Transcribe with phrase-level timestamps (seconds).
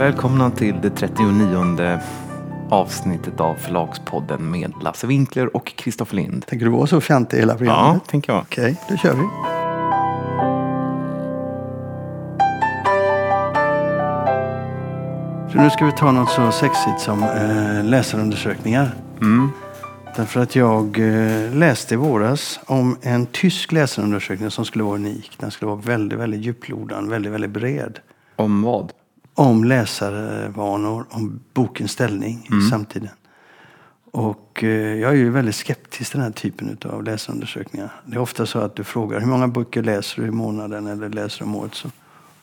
[0.00, 1.98] Välkomna till det 39
[2.70, 6.46] avsnittet av Förlagspodden med Lasse Winkler och Kristoffer Lind.
[6.46, 8.06] Tänker du vara så fjantig i hela Ja, programmet?
[8.08, 8.42] tänker jag.
[8.42, 9.22] Okej, då kör vi.
[15.52, 18.94] Så nu ska vi ta något så sexigt som eh, läsarundersökningar.
[19.20, 19.48] Mm.
[20.16, 25.36] Därför att jag eh, läste i våras om en tysk läsarundersökning som skulle vara unik.
[25.38, 27.98] Den skulle vara väldigt, väldigt djuplodande, väldigt, väldigt bred.
[28.36, 28.92] Om vad?
[29.40, 33.08] Om läsarvanor, om bokens ställning i samtiden.
[34.10, 38.00] Och eh, jag är ju väldigt skeptisk till den här typen av läsarundersökningar.
[38.06, 41.08] Det är ofta så att du frågar hur många böcker läser du i månaden eller
[41.08, 41.74] läser du om året?
[41.74, 41.88] Så.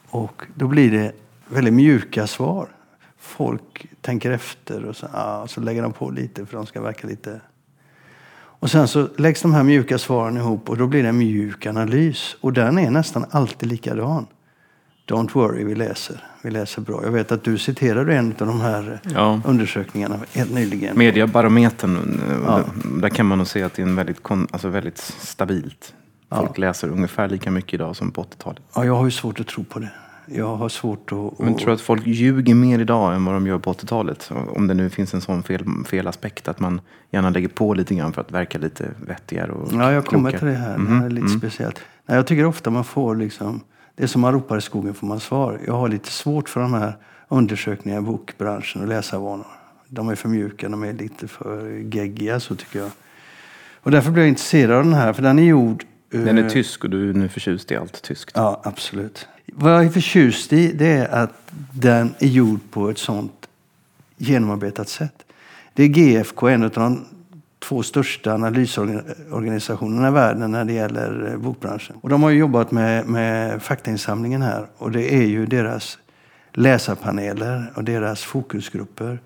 [0.09, 1.11] Och då blir det
[1.47, 2.67] väldigt mjuka svar.
[3.17, 7.07] Folk tänker efter och så, ah, så lägger de på lite för de ska verka
[7.07, 7.41] lite...
[8.59, 11.65] Och sen så läggs de här mjuka svaren ihop och då blir det en mjuk
[11.65, 12.35] analys.
[12.41, 14.27] Och den är nästan alltid likadan.
[15.07, 16.23] Don't worry, vi läser.
[16.41, 17.03] Vi läser bra.
[17.03, 19.41] Jag vet att du citerade en av de här Ja.
[19.45, 20.97] undersökningarna helt nyligen.
[20.97, 22.63] Mediabarometern, eh, Ja.
[23.01, 25.93] där, kan man nog se att det är en väldigt, alltså väldigt stabilt.
[26.35, 28.61] Folk läser ungefär lika mycket idag som på 80-talet.
[28.75, 29.89] Ja, jag har ju svårt att tro på det.
[30.25, 31.39] Jag har svårt att...
[31.39, 34.31] Men tror du att folk ljuger mer idag än vad de gör på 80-talet?
[34.49, 37.95] Om det nu finns en sån fel, fel aspekt att man gärna lägger på lite
[37.95, 40.39] grann för att verka lite vettigare och Ja, jag kommer klokare.
[40.39, 40.77] till det här.
[40.77, 41.79] Mhm, Det här är lite speciellt.
[42.05, 43.61] Nej, jag tycker ofta man får liksom...
[43.97, 45.59] Det som man ropar i skogen får man svar.
[45.65, 49.47] Jag har lite svårt för de här undersökningarna i bokbranschen och läsarvanor.
[49.87, 52.91] De är för mjuka, de är lite för geggiga så tycker jag.
[53.73, 55.85] Och därför blev jag intresserad av den här, för den är gjord...
[56.09, 58.31] Den är eh, tysk och du är nu förtjust i allt tyskt.
[58.35, 59.27] Ja, absolut.
[59.45, 63.47] Vad jag är förtjust i det är att den är gjord på ett sånt
[64.17, 65.25] genomarbetat sätt.
[65.73, 67.05] Det är GFK, en av de
[67.67, 71.95] två största analysorganisationerna i världen när det gäller eh, bokbranschen.
[72.01, 75.97] Och de har ju jobbat med, med faktainsamlingen här och det är ju deras
[76.53, 79.19] läsarpaneler och deras fokusgrupper.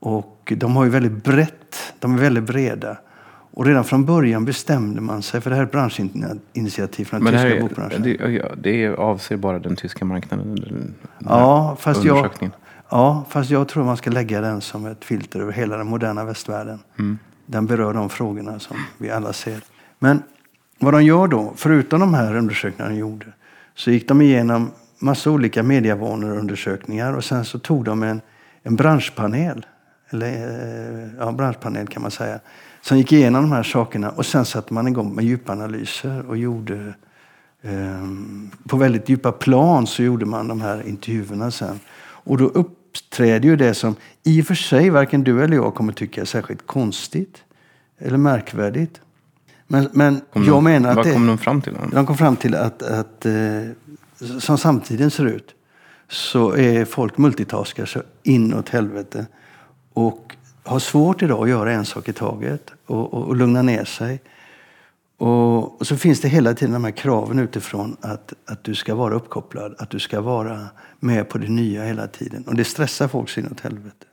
[0.00, 2.96] Och de har ju väldigt brett, de är väldigt breda.
[3.56, 7.32] Och redan från början bestämde man sig, för det här är ett branschinitiativ från den
[7.32, 8.02] Men tyska är, bokbranschen.
[8.02, 10.54] det, det avser bara den tyska marknaden?
[10.54, 12.30] den Ja fast, jag,
[12.90, 16.24] ja, fast jag tror man ska lägga den som ett filter över hela den moderna
[16.24, 16.78] västvärlden.
[16.98, 17.18] Mm.
[17.46, 19.60] Den berör de frågorna som vi alla ser.
[19.98, 20.22] Men
[20.78, 23.26] vad de gör då, förutom de här undersökningarna de gjorde,
[23.74, 28.20] så gick de igenom massa olika medievanorundersökningar och sen så tog de en,
[28.62, 29.66] en branschpanel,
[30.10, 32.40] eller eh, ja, branschpanel kan man säga,
[32.80, 36.94] som gick igenom de här sakerna och sen satte man igång med djupanalyser och gjorde
[37.62, 41.80] ehm, på väldigt djupa plan så gjorde man de här intervjuerna sen.
[42.00, 42.50] Och då
[42.94, 46.24] uppträder ju det som i och för sig varken du eller jag kommer tycka är
[46.24, 47.42] särskilt konstigt
[47.98, 49.00] eller märkvärdigt.
[49.66, 51.72] Men, men Kom jag de, menar att vad det, kom de fram till?
[51.72, 51.80] Då?
[51.92, 53.32] de kom fram till att, att eh,
[54.40, 55.54] som samtiden ser ut
[56.08, 59.26] så är folk multitaskar så inåt helvete.
[59.92, 63.84] Och har svårt idag att göra en sak i taget och, och, och lugna ner
[63.84, 64.20] sig.
[65.18, 68.94] Och, och så finns det hela tiden de här kraven utifrån att, att du ska
[68.94, 70.68] vara uppkopplad, att du ska vara
[71.00, 72.44] med på det nya hela tiden.
[72.46, 74.06] Och det stressar folk så inåt helvete.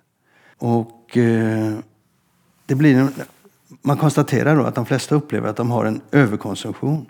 [0.57, 1.73] Och eh,
[2.65, 3.13] det blir en,
[3.81, 7.05] man konstaterar då att de flesta upplever att de har en överkonsumtion.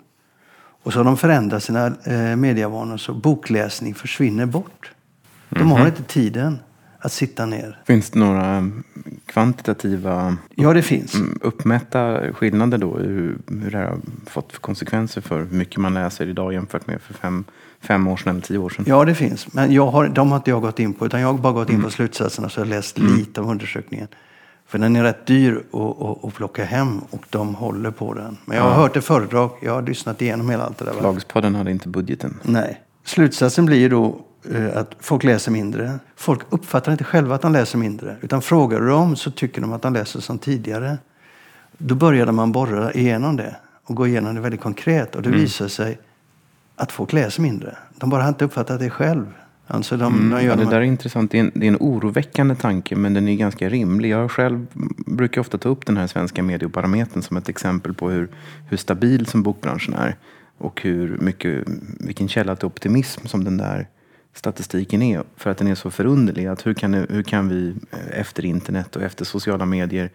[0.82, 4.92] Och så har de förändrat sina eh, medievanor så bokläsning försvinner bort.
[5.48, 6.58] De har inte tiden
[7.02, 7.78] att sitta ner.
[7.86, 8.82] Finns det några mm,
[9.26, 11.14] kvantitativa Ja, det finns.
[11.14, 12.96] mm, uppmätta skillnader då?
[12.98, 16.86] Hur, hur det här har fått för konsekvenser för hur mycket man läser idag jämfört
[16.86, 17.44] med för fem,
[17.80, 18.84] fem år sedan eller tio år sedan?
[18.88, 19.52] Ja, det finns.
[19.54, 21.70] Men jag har, de har inte jag gått in på, utan jag har bara gått
[21.70, 24.08] in på slutsatserna så jag har läst lite av undersökningen.
[24.66, 28.38] För den är rätt dyr att, att, plocka hem och de håller på den.
[28.44, 30.92] Men jag har hört ett föredrag, jag har lyssnat igenom hela allt det där.
[30.92, 32.40] Förlagspodden hade inte budgeten.
[32.42, 32.80] Nej.
[33.04, 34.20] Slutsatsen blir då
[34.74, 35.98] att folk läser mindre.
[36.16, 38.16] Folk uppfattar inte själva att de läser mindre.
[38.20, 40.98] Utan frågar du dem så tycker de att de läser som tidigare.
[41.78, 45.14] Då började man borra igenom det och gå igenom det väldigt konkret.
[45.14, 45.98] Och det visar sig
[46.76, 47.76] att folk läser mindre.
[47.96, 49.26] De bara har inte uppfattat det själv.
[49.66, 51.30] Alltså de, de Ja, det de där är intressant.
[51.30, 54.08] Det är, en, det är en oroväckande tanke men den är ganska rimlig.
[54.08, 54.66] Jag själv
[55.06, 58.28] brukar ofta ta upp den här svenska mediebarometern som ett exempel på hur,
[58.68, 60.16] hur stabil som bokbranschen är.
[60.58, 61.64] Och hur mycket,
[62.00, 63.88] vilken källa till optimism som den där
[64.34, 65.22] statistiken är.
[65.36, 66.46] För att den är så förunderlig.
[66.46, 70.10] Att hur, kan, hur kan vi eh, efter internet och efter sociala medier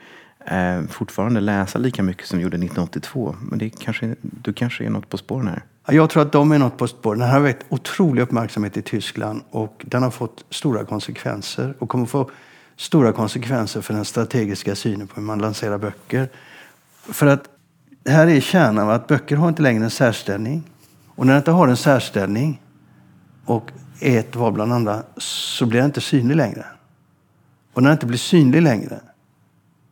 [0.46, 3.36] eh, fortfarande läsa lika mycket som vi gjorde 1982?
[3.42, 5.64] Men det kanske, du kanske är något på spåren här.
[5.90, 7.20] Jag tror att de är något på spåren.
[7.20, 11.90] Den här har väckt otrolig uppmärksamhet i Tyskland och den har fått stora konsekvenser och
[11.90, 12.32] kommer få
[12.76, 16.30] stora konsekvenser för den strategiska synen på hur man lanserar böcker.
[17.02, 17.44] För att
[18.06, 20.64] här är kärnan att böcker har inte längre en särställning.
[21.16, 22.62] Och när den inte har en särställning
[23.46, 26.66] och ett val bland andra så blir den inte synlig längre.
[27.74, 29.00] Och när den inte blir synlig längre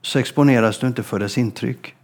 [0.02, 1.96] så exponeras du inte för dess intryck.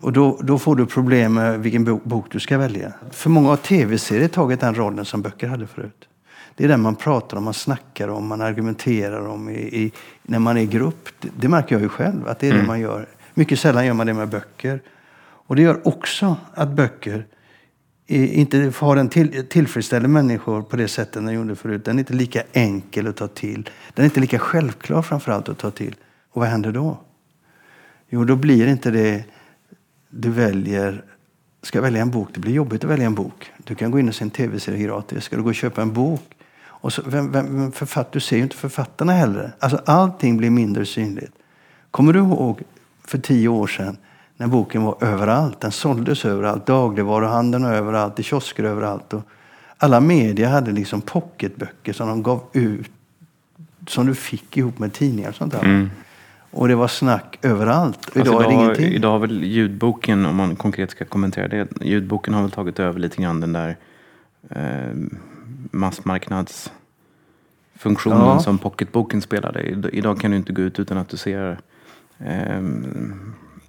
[0.00, 2.92] Och då, då får du problem med vilken bok du ska välja.
[3.10, 6.08] För många har tv-serier tagit den rollen som böcker hade förut.
[6.56, 10.38] Det är den man pratar om, man snackar om, man argumenterar om i, i, när
[10.38, 11.08] man är i grupp.
[11.20, 12.62] Det, det, märker jag ju själv, att det är mm.
[12.62, 13.06] det man gör.
[13.34, 14.80] Mycket sällan gör man det med böcker.
[15.18, 17.26] Och det gör också att böcker
[18.06, 21.84] inte har den till, tillfredsställer människor på det sättet den gjorde förut.
[21.84, 23.70] Den är inte lika enkel att ta till.
[23.94, 25.94] Den är inte lika självklar framförallt att ta till.
[26.30, 26.98] Och vad händer då?
[28.08, 29.24] Jo, då blir inte det
[30.08, 31.04] du väljer
[31.62, 32.28] ska välja en bok.
[32.34, 33.52] Det blir jobbigt att välja en bok.
[33.64, 35.24] Du kan gå in och se en tv-serie gratis.
[35.24, 36.34] Ska du gå och köpa en bok?
[36.64, 39.52] Och så, vem, vem, författ, du ser ju inte författarna heller.
[39.58, 41.32] Alltså, allting blir mindre synligt.
[41.90, 42.62] Kommer du ihåg
[43.04, 43.96] för tio år sedan
[44.36, 45.60] när boken var överallt?
[45.60, 46.66] Den såldes överallt.
[46.66, 48.20] Dagligvaruhandeln överallt.
[48.20, 49.12] I kiosker överallt.
[49.12, 49.22] Och
[49.78, 52.90] alla medier hade liksom pocketböcker som de gav ut.
[53.88, 55.64] Som du fick ihop med tidningar och sånt där.
[55.64, 55.90] Mm.
[56.50, 58.10] Och det var snack överallt.
[58.14, 58.92] Idag, alltså idag är det ingenting.
[58.92, 63.00] Idag har väl ljudboken, om man konkret ska kommentera det, ljudboken har väl tagit över
[63.00, 63.76] lite grann den där
[64.50, 64.94] eh,
[65.70, 68.40] massmarknadsfunktionen ja.
[68.40, 69.62] som pocketboken spelade.
[69.92, 71.58] Idag kan du inte gå ut utan att du ser
[72.18, 72.62] eh,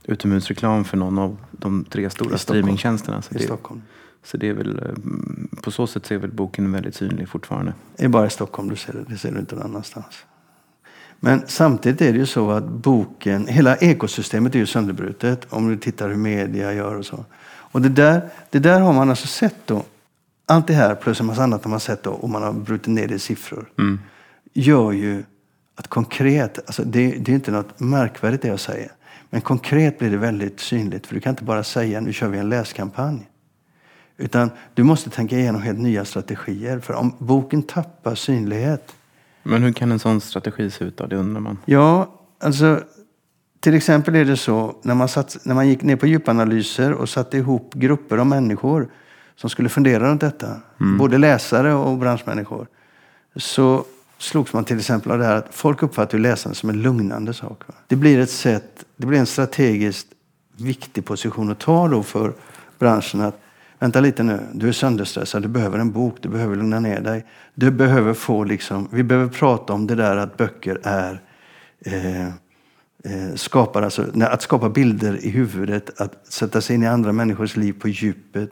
[0.08, 3.22] utomhusreklam för någon av de tre stora streamingtjänsterna.
[3.22, 3.82] Så I det, Stockholm.
[4.24, 7.74] Så det är väl, eh, på så sätt är väl boken väldigt synlig fortfarande.
[7.98, 10.26] Det är bara i Stockholm du ser det, det ser du inte någon annanstans.
[11.20, 15.78] Men samtidigt är det ju så att boken, hela ekosystemet är ju sönderbrutet om du
[15.78, 17.26] tittar hur media gör och så.
[17.46, 19.84] Och det där, det där har man alltså sett då.
[20.46, 22.88] Allt det här plus en massa annat har man sett då och man har brutit
[22.88, 23.70] ner det i siffror.
[23.78, 24.00] Mm.
[24.54, 25.24] Gör ju
[25.76, 28.92] att konkret, alltså det, det är inte något märkvärdigt det jag säger.
[29.30, 32.38] Men konkret blir det väldigt synligt för du kan inte bara säga nu kör vi
[32.38, 33.30] en läskampanj.
[34.18, 36.80] Utan du måste tänka igenom helt nya strategier.
[36.80, 38.94] För om boken tappar synlighet
[39.48, 41.06] men hur kan en sån strategi se ut då?
[41.06, 41.58] Det undrar man.
[41.66, 42.82] Ja, alltså
[43.60, 47.10] till exempel är det så när man, satt, när man gick ner på djupanalyser och
[47.10, 48.88] satte ihop grupper av människor
[49.36, 50.98] som skulle fundera runt detta, mm.
[50.98, 52.68] både läsare och branschmänniskor,
[53.36, 53.86] så
[54.18, 57.64] slogs man till exempel av det här att folk uppfattar läsandet som en lugnande sak.
[57.88, 60.08] Det blir ett sätt, det blir en strategiskt
[60.58, 62.34] viktig position att ta då för
[62.80, 63.42] branschen att
[63.80, 67.26] Vänta lite nu, du är sönderstressad, du behöver en bok, du behöver lugna ner dig.
[67.56, 71.22] Du behöver få liksom, vi behöver prata om det där att böcker är
[71.80, 77.12] eh, eh, skapar, alltså, att skapa bilder i huvudet, att sätta sig in i andra
[77.12, 78.50] människors liv på djupet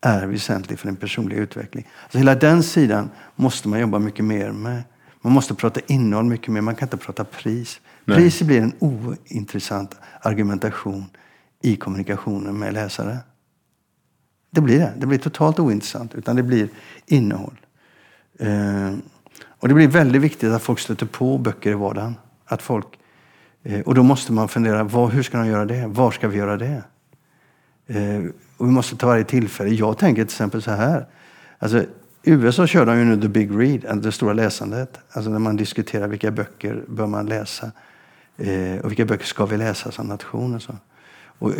[0.00, 1.90] är väsentligt för den personliga utvecklingen.
[2.02, 4.82] Alltså hela den sidan måste man jobba mycket mer med.
[5.20, 7.80] Man måste prata innehåll mycket mer, man kan inte prata pris.
[8.04, 8.16] Nej.
[8.16, 11.04] Pris blir en ointressant argumentation
[11.62, 13.18] i kommunikationen med läsare.
[14.50, 14.92] Det blir det.
[14.96, 16.14] Det blir totalt ointressant.
[16.14, 16.68] Utan det blir
[17.06, 17.60] innehåll.
[18.38, 18.94] Eh,
[19.42, 22.14] och det blir väldigt viktigt att folk stöter på böcker i vardagen.
[22.44, 22.86] Att folk,
[23.62, 25.86] eh, och då måste man fundera, var, hur ska de göra det?
[25.86, 26.82] Var ska vi göra det?
[27.86, 28.24] Eh,
[28.56, 29.70] och vi måste ta varje tillfälle.
[29.74, 31.06] Jag tänker till exempel så här.
[31.58, 31.84] Alltså,
[32.22, 34.98] I USA kör de ju nu the big read, alltså det stora läsandet.
[35.10, 37.72] Alltså när man diskuterar vilka böcker bör man läsa.
[38.36, 40.76] Eh, och vilka böcker ska vi läsa som nation och så.
[41.38, 41.52] Och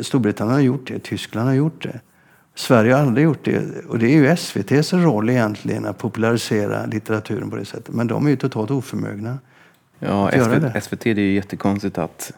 [0.00, 2.00] Storbritannien har gjort det, Tyskland har gjort det.
[2.54, 3.86] Sverige har aldrig gjort det.
[3.88, 7.94] Och det är ju SVTs roll egentligen att popularisera litteraturen på det sättet.
[7.94, 9.38] Men de är ju totalt oförmögna.
[9.98, 10.80] Ja, SVT, det.
[10.80, 12.32] SVT det är ju jättekonstigt att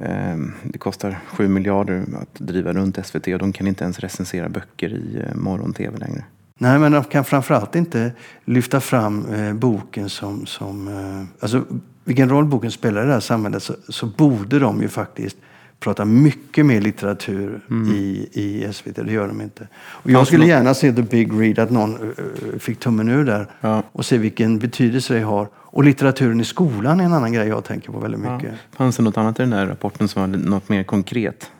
[0.00, 4.48] eh, det kostar 7 miljarder att driva runt SVT och de kan inte ens recensera
[4.48, 6.24] böcker i eh, morgon-tv längre.
[6.58, 8.12] Nej, men de kan framförallt inte
[8.44, 10.46] lyfta fram eh, boken som...
[10.46, 11.64] som eh, alltså,
[12.06, 15.36] vilken roll boken spelar i det här samhället så, så borde de ju faktiskt
[15.84, 17.94] pratar mycket mer litteratur mm.
[17.94, 18.94] i, i SVT.
[18.94, 19.68] Det gör de inte.
[19.76, 23.46] Och jag skulle gärna se The Big Read, att någon uh, fick tummen ur där.
[23.60, 23.82] Ja.
[23.92, 25.48] Och se vilken betydelse det har.
[25.54, 28.50] Och litteraturen i skolan är en annan grej jag tänker på väldigt mycket.
[28.52, 28.76] Ja.
[28.76, 31.50] Fanns det något annat i den där rapporten som var något mer konkret?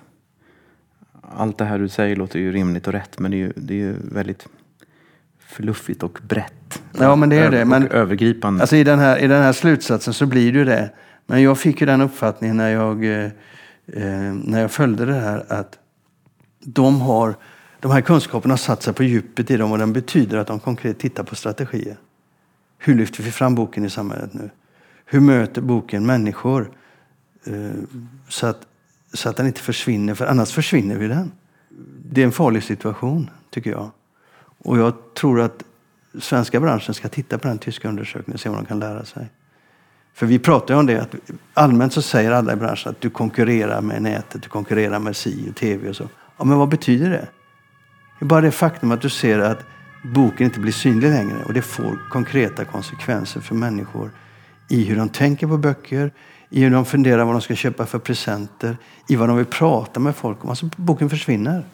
[1.36, 3.74] Allt det här du säger låter ju rimligt och rätt, men det är ju, det
[3.74, 4.46] är ju väldigt
[5.48, 6.82] fluffigt och brett.
[6.98, 7.64] Ja, men det är det.
[7.64, 8.60] Men, övergripande.
[8.60, 10.90] Alltså i, den här, I den här slutsatsen så blir det ju det.
[11.26, 13.30] Men jag fick ju den uppfattningen när jag eh,
[13.86, 15.78] eh, när jag följde det här att
[16.60, 17.34] de, har,
[17.80, 20.60] de här kunskaperna har satt sig på djupet i dem och den betyder att de
[20.60, 21.96] konkret tittar på strategier.
[22.78, 24.50] Hur lyfter vi fram boken i samhället nu?
[25.04, 26.70] Hur möter boken människor?
[27.44, 27.52] Eh,
[28.28, 28.66] så, att,
[29.12, 31.32] så att den inte försvinner, för annars försvinner vi den.
[32.10, 33.90] Det är en farlig situation, tycker jag.
[34.64, 35.62] Och jag tror att
[36.20, 39.30] svenska branschen ska titta på den tyska undersökningen och se vad de kan lära sig.
[40.14, 41.14] För vi pratar ju om det, att
[41.54, 45.50] allmänt så säger alla i branschen att du konkurrerar med nätet, du konkurrerar med si
[45.50, 46.08] och tv och så.
[46.36, 47.28] Ja, men vad betyder det?
[48.18, 49.58] Det är bara det faktum att du ser att
[50.04, 51.44] boken inte blir synlig längre.
[51.44, 54.10] Och det får konkreta konsekvenser för människor
[54.68, 56.12] i hur de tänker på böcker,
[56.50, 58.76] i hur de funderar vad de ska köpa för presenter,
[59.08, 60.50] i vad de vill prata med folk om.
[60.50, 61.64] Alltså boken försvinner.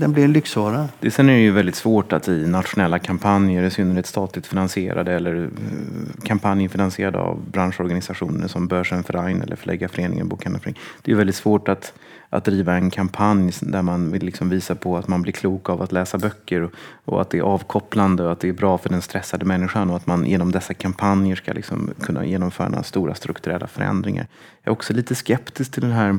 [0.00, 0.88] Den blir en lyxvara.
[1.00, 5.12] Det, sen är det ju väldigt svårt att i nationella kampanjer, i synnerhet statligt finansierade
[5.12, 5.48] eller eh,
[6.24, 10.82] kampanjer finansierade av branschorganisationer som Börsen Verein eller Förläggarföreningen, Bokhandlarföreningen.
[11.02, 11.92] Det är väldigt svårt att,
[12.30, 15.82] att driva en kampanj där man vill liksom visa på att man blir klok av
[15.82, 16.72] att läsa böcker och,
[17.04, 19.96] och att det är avkopplande och att det är bra för den stressade människan och
[19.96, 24.26] att man genom dessa kampanjer ska liksom kunna genomföra några stora strukturella förändringar.
[24.62, 26.18] Jag är också lite skeptisk till den här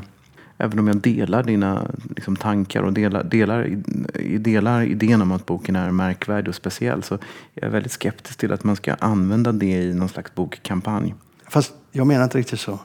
[0.62, 3.68] Även om jag delar dina liksom, tankar och delar, delar,
[4.40, 7.18] delar idén om att boken är märkvärdig och speciell så
[7.54, 11.16] jag är väldigt skeptisk till att man ska använda det i någon slags bokkampanj.
[11.50, 12.80] Fast jag menar inte riktigt så.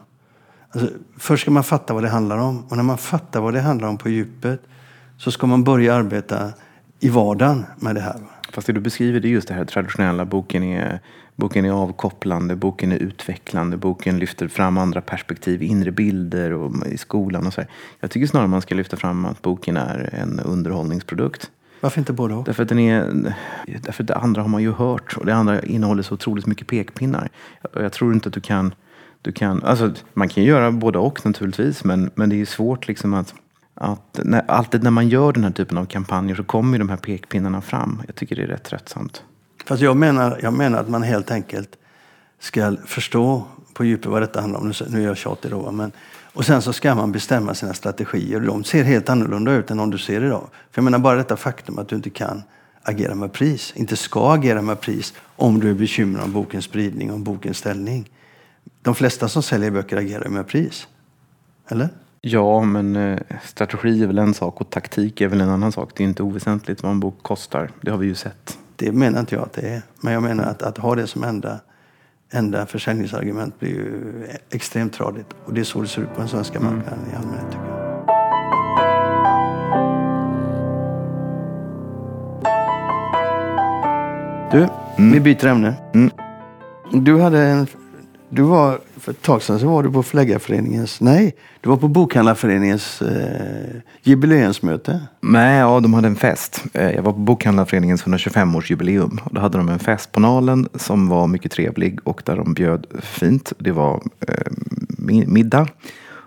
[0.70, 2.64] Alltså, först ska man fatta vad det handlar om.
[2.68, 4.62] Och när man fattar vad det handlar om på djupet
[5.18, 6.52] så ska man börja arbeta
[7.00, 8.20] i vardagen med det här.
[8.52, 10.24] Fast det du beskriver det är just det här traditionella.
[10.24, 11.00] Boken är,
[11.36, 16.98] boken är avkopplande, boken är utvecklande, boken lyfter fram andra perspektiv, inre bilder och i
[16.98, 17.60] skolan och så.
[17.60, 17.70] Här.
[18.00, 21.50] Jag tycker snarare man ska lyfta fram att boken är en underhållningsprodukt.
[21.80, 22.44] Varför inte både och?
[22.44, 23.34] Därför att, den är,
[23.66, 26.66] därför att det andra har man ju hört och det andra innehåller så otroligt mycket
[26.66, 27.28] pekpinnar.
[27.62, 28.74] Jag, jag tror inte att du kan,
[29.22, 32.88] du kan alltså, man kan ju göra både och naturligtvis men, men det är svårt
[32.88, 33.34] liksom att
[33.80, 36.96] att när, alltid när man gör den här typen av kampanjer så kommer de här
[36.96, 38.02] pekpinnarna fram.
[38.06, 39.24] Jag tycker det är rätt tröttsamt.
[39.66, 41.76] Fast jag menar, jag menar att man helt enkelt
[42.38, 44.72] ska förstå på djupet vad detta handlar om.
[44.88, 45.70] Nu är jag tjatig då.
[45.70, 45.92] Men,
[46.32, 48.40] och sen så ska man bestämma sina strategier.
[48.40, 50.48] De ser helt annorlunda ut än de du ser idag.
[50.70, 52.42] För jag menar bara detta faktum att du inte kan
[52.82, 57.12] agera med pris, inte ska agera med pris om du är bekymrad om bokens spridning
[57.12, 58.10] och bokens ställning.
[58.82, 60.86] De flesta som säljer böcker agerar med pris.
[61.68, 61.88] Eller?
[62.20, 65.90] Ja, men eh, strategi är väl en sak och taktik är väl en annan sak.
[65.96, 67.70] Det är inte oväsentligt vad en bok kostar.
[67.80, 68.58] Det har vi ju sett.
[68.76, 69.82] Det menar inte jag att det är.
[70.00, 71.60] Men jag menar att, att ha det som enda,
[72.30, 75.26] enda försäljningsargument blir ju extremt tradigt.
[75.44, 76.74] Och det är så det ser ut på den svenska mm.
[76.74, 77.76] marknaden i allmänhet tycker jag.
[84.50, 84.68] Du,
[84.98, 85.12] mm.
[85.12, 85.74] vi byter ämne.
[85.94, 86.10] Mm.
[86.92, 87.66] Du hade en
[88.28, 91.88] du var, för ett tag sedan så var du på Förläggarföreningens, nej, du var på
[91.88, 95.00] Bokhandlarföreningens eh, jubileumsmöte.
[95.20, 96.64] Nej, ja, de hade en fest.
[96.72, 99.18] Eh, jag var på Bokhandlarföreningens 125-årsjubileum.
[99.30, 102.86] Då hade de en fest på Nalen som var mycket trevlig och där de bjöd
[103.02, 103.52] fint.
[103.58, 104.52] Det var eh,
[105.26, 105.68] middag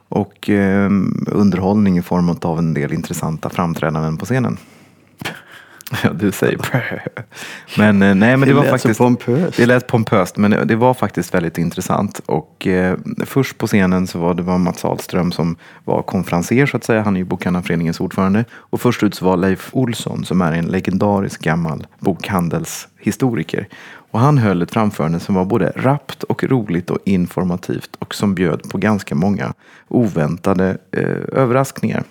[0.10, 0.92] och eh,
[1.28, 4.58] underhållning i form av en del intressanta framträdanden på scenen.
[6.04, 6.60] Ja, du säger
[7.78, 9.58] Men eh, nej, men det, det var faktiskt, pompöst.
[9.58, 12.22] Det lät pompöst, men det var faktiskt väldigt intressant.
[12.26, 16.78] Och eh, först på scenen så var det var Mats Ahlström som var konferenser så
[16.78, 17.02] att säga.
[17.02, 18.46] Han är ju Bokhandlarföreningens ordförande.
[18.52, 23.68] Och först ut så var Leif Olsson som är en legendarisk gammal bokhandelshistoriker.
[24.12, 28.36] Och han höll ett framförande som var både rappt och roligt och informativt och som
[28.36, 29.54] bjöd på ganska många
[29.88, 32.04] oväntade eh, överraskningar.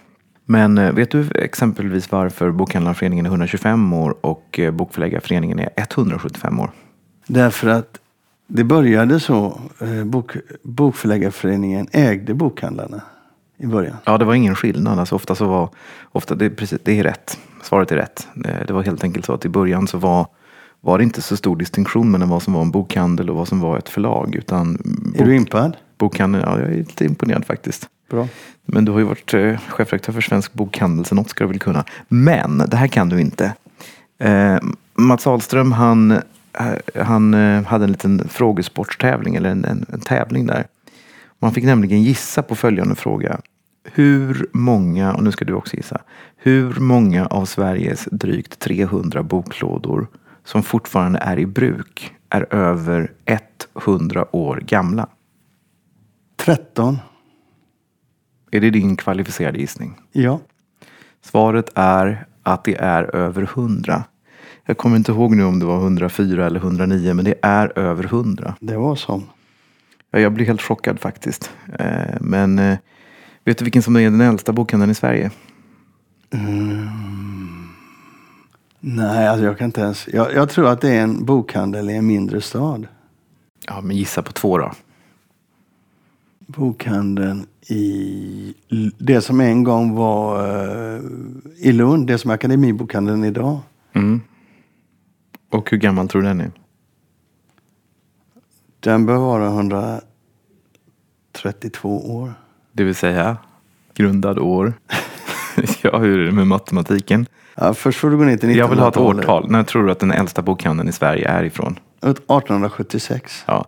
[0.50, 6.60] Men eh, vet du exempelvis varför Bokhandlarföreningen är 125 år och eh, Bokförläggarföreningen är 175
[6.60, 6.70] år?
[7.26, 7.98] Därför att
[8.46, 9.60] det började så.
[9.80, 13.02] Eh, bok, bokförläggarföreningen ägde bokhandlarna
[13.58, 13.96] i början.
[14.04, 14.98] Ja, det var ingen skillnad.
[14.98, 15.70] Alltså, ofta så var,
[16.12, 17.38] ofta, det, precis, det är rätt.
[17.62, 18.28] Svaret är rätt.
[18.66, 20.26] Det var helt enkelt så att i början så var,
[20.80, 23.60] var det inte så stor distinktion mellan vad som var en bokhandel och vad som
[23.60, 24.34] var ett förlag.
[24.34, 25.76] Utan bok, är du impad?
[25.98, 27.88] Bokhandeln, ja, jag är lite imponerad faktiskt.
[28.10, 28.28] Bra.
[28.72, 31.58] Men du har ju varit eh, chefredaktör för Svensk Bokhandel, så något ska du väl
[31.58, 31.84] kunna.
[32.08, 33.54] Men det här kan du inte.
[34.18, 34.58] Eh,
[34.94, 40.46] Mats Ahlström, han, eh, han eh, hade en liten frågesportstävling, eller en, en, en tävling
[40.46, 40.66] där.
[41.38, 43.40] Man fick nämligen gissa på följande fråga.
[43.92, 46.00] Hur många, och nu ska du också gissa,
[46.36, 50.06] hur många av Sveriges drygt 300 boklådor
[50.44, 53.12] som fortfarande är i bruk är över
[53.84, 55.06] 100 år gamla?
[56.36, 56.98] 13.
[58.50, 59.94] Är det din kvalificerade gissning?
[60.12, 60.40] Ja.
[61.22, 64.04] Svaret är att det är över 100.
[64.64, 68.04] Jag kommer inte ihåg nu om det var 104 eller 109 men det är över
[68.04, 68.54] 100.
[68.60, 69.22] Det var så.
[70.10, 71.50] Ja, jag blir helt chockad faktiskt.
[71.78, 72.78] Eh, men eh,
[73.44, 75.30] vet du vilken som är den äldsta bokhandeln i Sverige?
[76.30, 76.88] Mm.
[78.80, 80.08] Nej, alltså jag kan inte ens.
[80.08, 82.86] Jag, jag, tror att det är en bokhandel i en mindre stad.
[83.66, 84.72] Ja, men gissa på två då.
[86.38, 88.54] Bokhandeln i
[88.98, 91.00] det som en gång var uh,
[91.56, 93.60] i Lund, det som är Akademibokhandeln idag.
[93.92, 94.20] Mm.
[95.50, 96.50] Och hur gammal tror du den är?
[98.80, 102.34] Den bör vara 132 år.
[102.72, 103.36] Det vill säga
[103.94, 104.72] grundad år?
[105.82, 107.26] ja, hur är det med matematiken?
[107.54, 108.58] Ja, först får du gå ner till 1900-talet.
[108.58, 109.50] Jag vill ha ett årtal.
[109.50, 111.78] När tror du att den äldsta bokhandeln i Sverige är ifrån?
[112.00, 113.44] 1876.
[113.46, 113.66] Ja.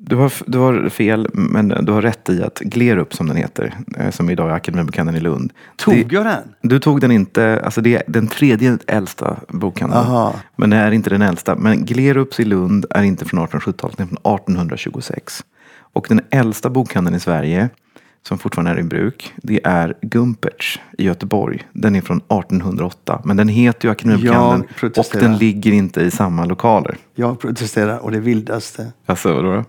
[0.00, 3.74] Du har, du har fel, men du har rätt i att Glerup, som den heter,
[3.96, 5.52] eh, som idag är Akademibokhandeln i Lund.
[5.76, 6.54] Tog det, jag den?
[6.62, 10.02] Du tog den inte, alltså det är den tredje äldsta bokhandeln.
[10.02, 10.34] Aha.
[10.56, 11.56] Men det är inte den äldsta.
[11.56, 15.44] Men Glerups i Lund är inte från 1870-talet, den är från 1826.
[15.92, 17.68] Och den äldsta bokhandeln i Sverige,
[18.22, 21.68] som fortfarande är i bruk, det är Gumperts i Göteborg.
[21.72, 23.22] Den är från 1808.
[23.24, 26.96] Men den heter ju Akademibokhandeln och den ligger inte i samma lokaler.
[27.14, 28.92] Jag protesterar och det vildaste.
[29.06, 29.64] Alltså, vadå då?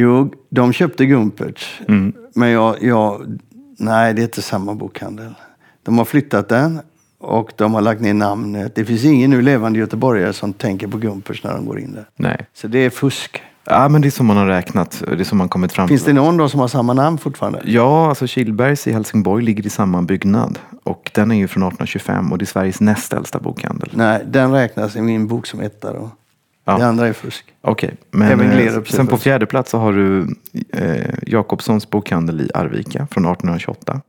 [0.00, 1.80] Jo, de köpte Gumperts.
[1.88, 2.12] Mm.
[2.34, 3.38] Men jag, jag,
[3.78, 5.34] nej det är inte samma bokhandel.
[5.82, 6.80] De har flyttat den
[7.18, 8.74] och de har lagt ner namnet.
[8.74, 12.08] Det finns ingen nu levande göteborgare som tänker på Gumperts när de går in där.
[12.16, 12.46] Nej.
[12.54, 13.42] Så det är fusk.
[13.64, 15.02] Ja, men det är som man har räknat.
[15.08, 17.62] Det är som man kommit fram Finns det någon då som har samma namn fortfarande?
[17.64, 20.58] Ja, alltså Kilbergs i Helsingborg ligger i samma byggnad.
[20.84, 23.90] Och den är ju från 1825 och det är Sveriges näst äldsta bokhandel.
[23.92, 26.10] Nej, den räknas i min bok som etta då.
[26.72, 26.78] Ja.
[26.78, 27.44] Det andra är fusk.
[27.60, 30.36] Okej, men Även eh, Glerups är sen på fjärde plats så har du
[30.72, 34.00] eh, Jakobssons bokhandel i Arvika från 1828.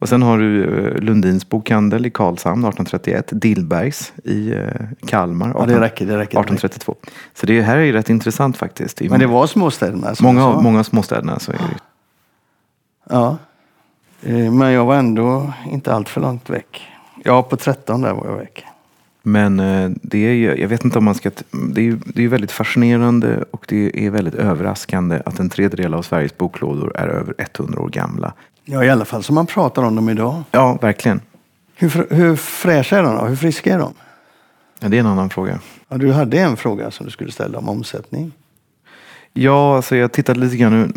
[0.00, 3.28] Och sen har du eh, Lundins bokhandel i Karlshamn 1831.
[3.32, 4.60] Dillbergs i eh,
[5.06, 6.06] Kalmar Ja, det räcker.
[6.06, 6.94] Det räcker 1832.
[7.34, 9.00] Så det här är ju rätt intressant faktiskt.
[9.00, 10.46] Men det var småstäderna som många, sa.
[10.54, 11.62] av- många av småstäderna så är det
[13.10, 13.36] Ja.
[14.22, 16.86] Eh, Men jag var ändå inte allt för långt väck.
[17.24, 18.64] Ja, på 13 där var jag väck.
[19.22, 22.24] Men eh, det är ju, jag vet inte om man ska, det är ju det
[22.24, 27.08] är väldigt fascinerande och det är väldigt överraskande att en tredjedel av Sveriges boklådor är
[27.08, 28.32] över 100 år gamla.
[28.64, 30.42] Ja, i alla fall som man pratar om dem idag.
[30.50, 31.20] Ja, verkligen.
[31.74, 33.24] Hur, hur fräscha är de då?
[33.24, 33.94] Hur friska är de?
[34.80, 35.60] Ja, det är en annan fråga.
[35.88, 38.32] Ja, du hade en fråga som du skulle ställa om omsättning.
[39.32, 40.92] Ja, alltså jag tittade lite grann.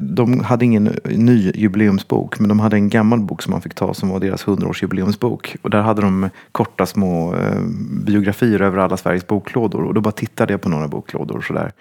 [0.00, 3.94] De hade ingen ny jubileumsbok, men de hade en gammal bok som man fick ta
[3.94, 5.56] som var deras 100-årsjubileumsbok.
[5.62, 7.60] Och där hade de korta små eh,
[8.06, 9.84] biografier över alla Sveriges boklådor.
[9.84, 11.72] Och då bara tittade jag på några boklådor sådär.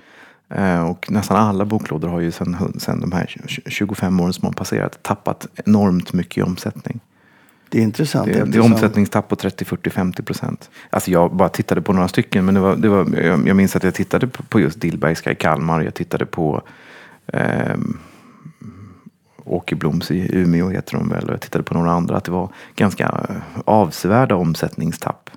[0.50, 2.58] Eh, och nästan alla boklådor har ju sen,
[3.02, 3.36] de här
[3.66, 7.00] 25 åren som har passerat tappat enormt mycket i omsättning.
[7.70, 8.26] Det är intressant.
[8.26, 10.70] Det, det är omsättningstapp på 30, 40, 50 procent.
[10.90, 12.46] Alltså jag bara tittade på några stycken.
[12.46, 15.32] Men det var, det var, jag jag minns att jag tittade på, på just Dillbergska
[15.32, 15.82] i Kalmar.
[15.82, 16.62] Jag tittade på
[17.28, 17.78] eh,
[19.44, 21.24] Åke Bloms i Umeå heter de väl.
[21.24, 22.18] Och jag tittade på några andra.
[22.18, 25.30] Att det var ganska eh, avsevärda omsättningstapp.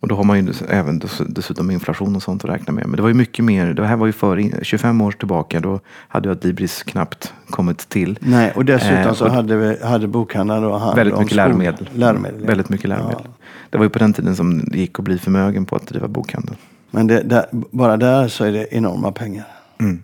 [0.00, 2.86] Och då har man ju även dess- dessutom inflation och sånt att räkna med.
[2.86, 3.66] Men det var ju mycket mer.
[3.74, 5.60] Det här var ju före 25 år tillbaka.
[5.60, 8.18] Då hade ju Adlibris knappt kommit till.
[8.22, 11.88] Nej, och dessutom Eh, så och- hade, vi- hade bokhandlaren då hand Väldigt mycket läromedel.
[11.94, 12.46] läromedel ja.
[12.46, 13.26] Väldigt mycket läromedel.
[13.70, 16.08] Det var ju på den tiden som det gick att bli förmögen på att driva
[16.08, 16.54] bokhandel.
[16.90, 19.46] Men det, där, bara där så är det enorma pengar.
[19.80, 20.02] Mm.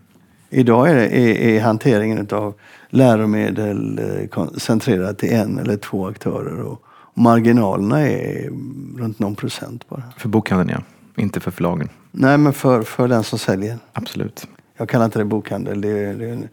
[0.51, 2.55] Idag är, det, är, är hanteringen av
[2.91, 6.61] läromedel eh, koncentrerad till en eller två aktörer.
[6.61, 6.83] Och
[7.15, 8.51] marginalerna är
[8.99, 10.03] runt någon procent bara.
[10.17, 11.89] För bokhandeln ja, inte för förlagen.
[12.11, 13.79] Nej, men för, för den som säljer.
[13.93, 14.49] Absolut.
[14.77, 15.81] Jag kallar inte det bokhandel.
[15.81, 16.49] Det är, det är,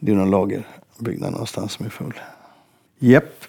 [0.00, 2.20] det är någon lagerbyggnad någonstans som är full.
[2.98, 3.44] Japp.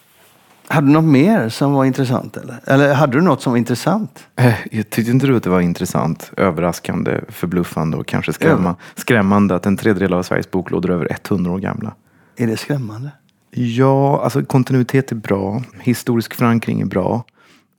[0.66, 2.36] Hade du något mer som var intressant?
[2.36, 4.26] Eller, eller hade du något som var intressant?
[4.36, 9.54] Eh, Jag tyckte inte du att det var intressant, överraskande, förbluffande och kanske skrämma, skrämmande
[9.54, 11.94] att en tredjedel av Sveriges boklådor är över 100 år gamla?
[12.36, 13.10] Är det skrämmande?
[13.54, 15.62] Ja, alltså kontinuitet är bra.
[15.80, 17.24] Historisk förankring är bra.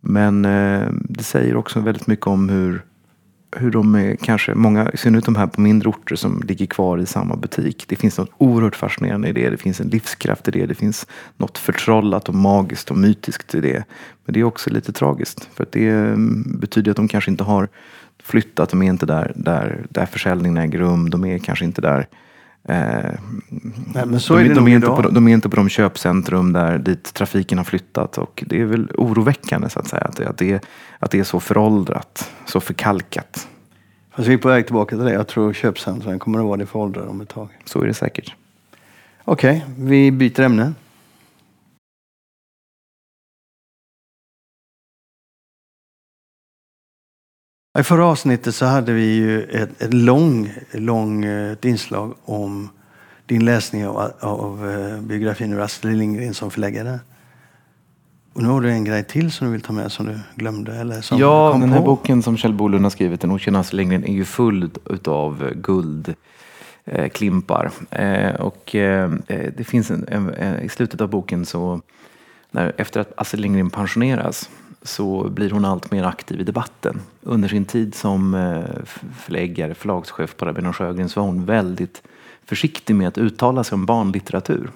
[0.02, 2.86] Men eh, det säger också väldigt mycket om hur,
[3.56, 6.98] hur de är, kanske, många, i synnerhet de här på mindre orter som ligger kvar
[6.98, 7.86] i samma butik.
[7.88, 9.50] Det finns något oerhört fascinerande i det.
[9.50, 10.66] Det finns en livskraft i det.
[10.66, 11.08] Det finns
[11.38, 13.84] något förtrollat och magiskt och mytiskt i det.
[14.26, 15.50] Men det är också lite tragiskt.
[15.54, 17.70] För att det mm, betyder att de kanske inte har
[18.24, 18.70] flyttat.
[18.70, 21.10] De är inte där, där, där försäljningen äger rum.
[21.10, 22.06] De är kanske inte där eh,
[22.66, 23.18] Nej,
[24.06, 25.04] men så de, är det de, nog är inte idag.
[25.04, 28.18] på, de är inte på de köpcentrum där dit trafiken har flyttat.
[28.18, 30.02] Och det är väl oroväckande så att säga.
[30.02, 30.66] Att det, att det,
[31.00, 33.48] att det är så föråldrat, så förkalkat.
[34.16, 35.14] Fast vi är på väg tillbaka till det.
[35.14, 37.50] Jag tror köpcentren kommer att vara det föråldrade om ett tag.
[37.66, 38.34] Så är det säkert.
[39.24, 40.74] Okej, vi byter ämne.
[47.80, 52.70] I förra avsnittet så hade vi ju ett, ett lång, lång, eh, ett inslag om
[53.26, 57.00] din läsning av, av eh, biografin ur Astrid Lindgren som förläggare.
[58.34, 60.76] Och nu har du en grej till som du vill ta med som du glömde
[60.76, 61.86] eller som Ja, kom den här på.
[61.86, 66.16] boken som Kjell Bolund har skrivit, En okänd Astrid Lindgren, är ju full utav guld.
[66.86, 67.72] Eh, klimpar.
[67.90, 71.82] Eh, och eh, eh, det finns en, en, en, i slutet av boken så,
[72.52, 74.50] när, efter att Astrid Lindgren pensioneras,
[74.84, 77.00] så blir hon allt mer aktiv i debatten.
[77.22, 78.84] Under sin tid som eh,
[79.20, 82.04] förläggare, förlagschef på Rabén och Sjögren så var hon väldigt
[82.46, 84.72] försiktig med att uttala sig om barnlitteratur.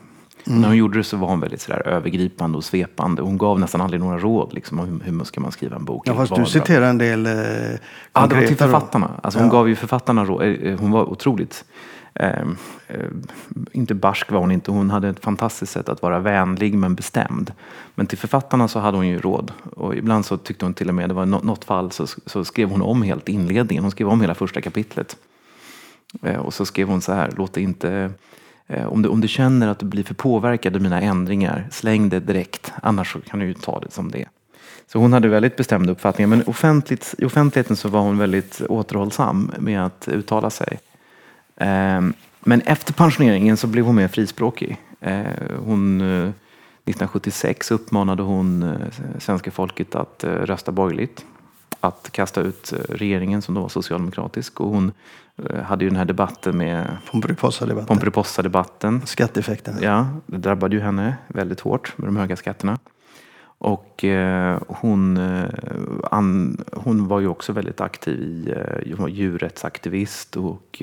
[0.47, 0.61] Mm.
[0.61, 3.21] När hon gjorde det så var hon väldigt sådär övergripande och svepande.
[3.21, 6.07] Hon gav nästan aldrig några råd liksom, om hur, hur ska man skriva en bok.
[6.07, 7.33] Ja, fast du citerar en del eh,
[8.13, 9.11] Ja, det var till författarna.
[9.23, 9.53] Alltså, hon ja.
[9.53, 10.41] gav ju författarna råd.
[10.41, 11.65] Eh, eh, hon var otroligt
[12.19, 13.09] Ehm, eh,
[13.71, 17.51] inte barsk var hon inte, hon hade ett fantastiskt sätt att vara vänlig men bestämd.
[17.95, 19.51] Men till författarna så hade hon ju råd.
[19.75, 22.69] Och ibland så tyckte hon till och med, det var något fall så, så skrev
[22.69, 25.17] hon om helt inledningen, hon skrev om hela första kapitlet.
[26.23, 28.11] Eh, och så skrev hon så här, låt det inte
[28.67, 32.09] eh, om du, om du känner att du blir för påverkad av mina ändringar, släng
[32.09, 32.73] det direkt.
[32.83, 34.29] Annars så kan du ju ta det som det är.
[34.87, 36.27] Så hon hade väldigt bestämda uppfattningar.
[36.27, 40.79] Men offentligt, i offentligheten så var hon väldigt återhållsam med att uttala sig.
[41.57, 44.77] Ehm, men efter pensioneringen så blev hon mer frispråkig.
[45.01, 45.33] Ehm,
[45.65, 51.25] hon, 1976 eh, uppmanade hon eh, svenska folket att eh, rösta borgerligt.
[51.79, 54.61] Att kasta ut regeringen som då var socialdemokratisk.
[54.61, 54.91] Och hon
[55.63, 57.87] hade ju den här debatten med Pomperipossa-debatten.
[57.87, 59.01] Pomperipossa-debatten.
[59.05, 59.77] Skatteeffekten.
[59.81, 62.79] Ja, det drabbade ju henne väldigt hårt med de höga skatterna.
[63.57, 65.17] Och eh, hon,
[66.11, 68.21] an, hon var ju också väldigt aktiv
[68.85, 70.81] i, hon var djurrättsaktivist och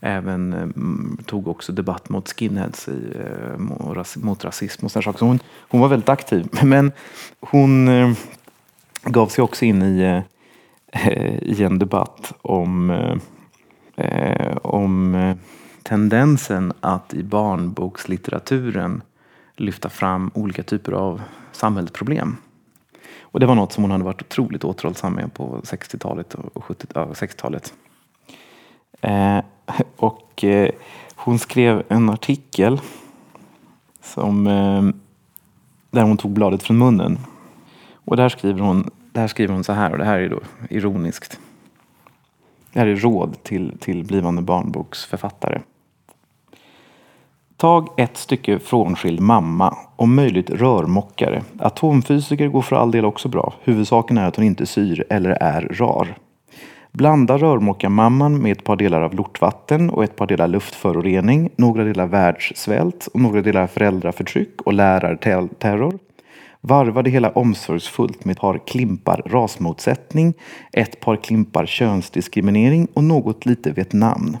[0.00, 3.58] även eh, tog också debatt mot skinheads i, eh,
[4.16, 5.18] mot rasism och sådana saker.
[5.18, 6.48] Så hon, hon var väldigt aktiv.
[6.62, 6.92] Men
[7.40, 8.12] hon eh,
[9.04, 10.22] gav sig också in i,
[11.42, 13.18] i en debatt om,
[14.62, 15.34] om
[15.82, 19.02] tendensen att i barnbokslitteraturen
[19.56, 22.36] lyfta fram olika typer av samhällsproblem.
[23.20, 27.18] Och det var något som hon hade varit otroligt återhållsam med på 60-talet och 70-talet.
[27.18, 27.74] 60-talet.
[29.00, 29.38] Eh,
[29.96, 30.70] och eh,
[31.14, 32.80] hon skrev en artikel
[34.02, 34.82] som, eh,
[35.90, 37.18] där hon tog bladet från munnen.
[38.04, 41.40] Och där skriver, hon, där skriver hon så här, och det här är då ironiskt.
[42.72, 45.60] Det här är råd till, till blivande barnboksförfattare.
[47.56, 51.42] Tag ett stycke frånskild mamma, om möjligt rörmockare.
[51.58, 53.54] Atomfysiker går för all del också bra.
[53.62, 56.16] Huvudsaken är att hon inte syr eller är rar.
[56.92, 62.06] Blanda rörmokarmamman med ett par delar av lortvatten och ett par delar luftförorening, några delar
[62.06, 65.98] världssvält och några delar föräldraförtryck och lärarterror.
[66.60, 70.34] Varva det hela omsorgsfullt med ett par klimpar rasmotsättning,
[70.72, 74.36] ett par klimpar könsdiskriminering och något lite Vietnam.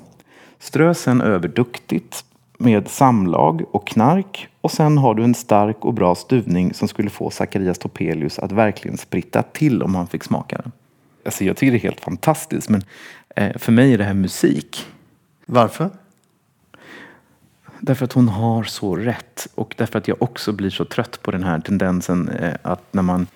[0.58, 2.24] Strö sen över duktigt
[2.58, 7.10] med samlag och knark och sen har du en stark och bra stuvning som skulle
[7.10, 10.72] få Zacharias Topelius att verkligen spritta till om han fick smaka den.
[11.30, 12.84] Alltså jag tycker det är helt fantastiskt men
[13.36, 14.86] eh, för mig är det här musik.
[15.46, 15.90] Varför?
[17.80, 21.30] Därför att hon har så rätt och därför att jag också blir så trött på
[21.30, 23.26] den här tendensen eh, att när man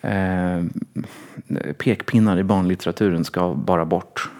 [0.00, 0.64] eh,
[1.78, 4.30] pekpinnar i barnlitteraturen ska bara bort.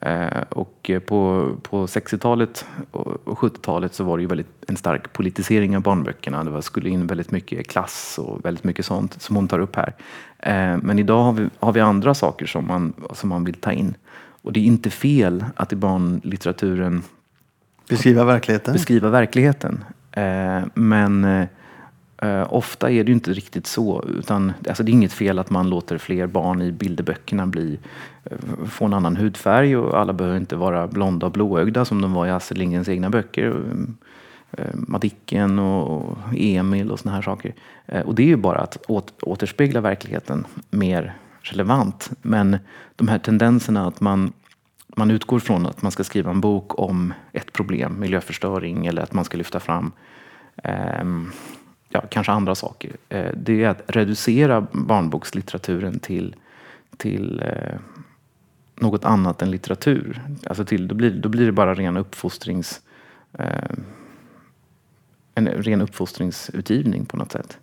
[0.00, 5.76] Eh, och på, på 60-talet och 70-talet så var det ju väldigt en stark politisering
[5.76, 6.44] av barnböckerna.
[6.44, 9.76] Det var, skulle in väldigt mycket klass och väldigt mycket sånt som hon tar upp
[9.76, 9.94] här.
[10.38, 13.72] Eh, men idag har vi, har vi andra saker som man, som man vill ta
[13.72, 13.94] in.
[14.42, 17.02] Och det är inte fel att i barnlitteraturen
[17.88, 18.72] beskriva verkligheten.
[18.72, 19.84] Beskriva verkligheten.
[20.12, 20.62] Eh,
[22.22, 24.04] Eh, ofta är det ju inte riktigt så.
[24.18, 27.78] Utan, alltså det är inget fel att man låter fler barn i bilderböckerna bli
[28.24, 32.12] eh, få en annan hudfärg och alla behöver inte vara blonda och blåögda som de
[32.12, 33.62] var i Astrid Lindgrens egna böcker.
[34.50, 37.54] Eh, Madicken och Emil och såna här saker.
[38.04, 38.90] Och det är ju bara att
[39.22, 42.10] återspegla verkligheten mer relevant.
[42.22, 42.58] Men
[42.96, 44.32] de här tendenserna att man,
[44.96, 49.12] man utgår från att man ska skriva en bok om ett problem, miljöförstöring, eller att
[49.12, 49.92] man ska lyfta fram
[50.64, 51.04] eh,
[51.90, 52.96] ja, kanske andra saker.
[53.08, 56.36] Eh, det är att reducera barnbokslitteraturen till,
[56.96, 57.78] till eh,
[58.74, 60.22] något annat än litteratur.
[60.46, 62.80] Alltså till, då, blir, då blir det bara ren uppfostrings,
[63.38, 63.76] eh,
[65.34, 67.58] en ren uppfostringsutgivning på något sätt.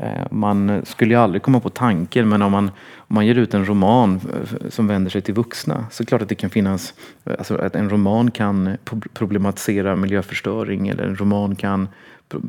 [0.00, 3.54] Eh, man skulle ju aldrig komma på tanken, men om man, om man ger ut
[3.54, 6.50] en roman eh, som vänder sig till vuxna så är det klart att det kan
[6.50, 8.76] finnas, eh, alltså att en roman kan
[9.14, 11.88] problematisera miljöförstöring eller en roman kan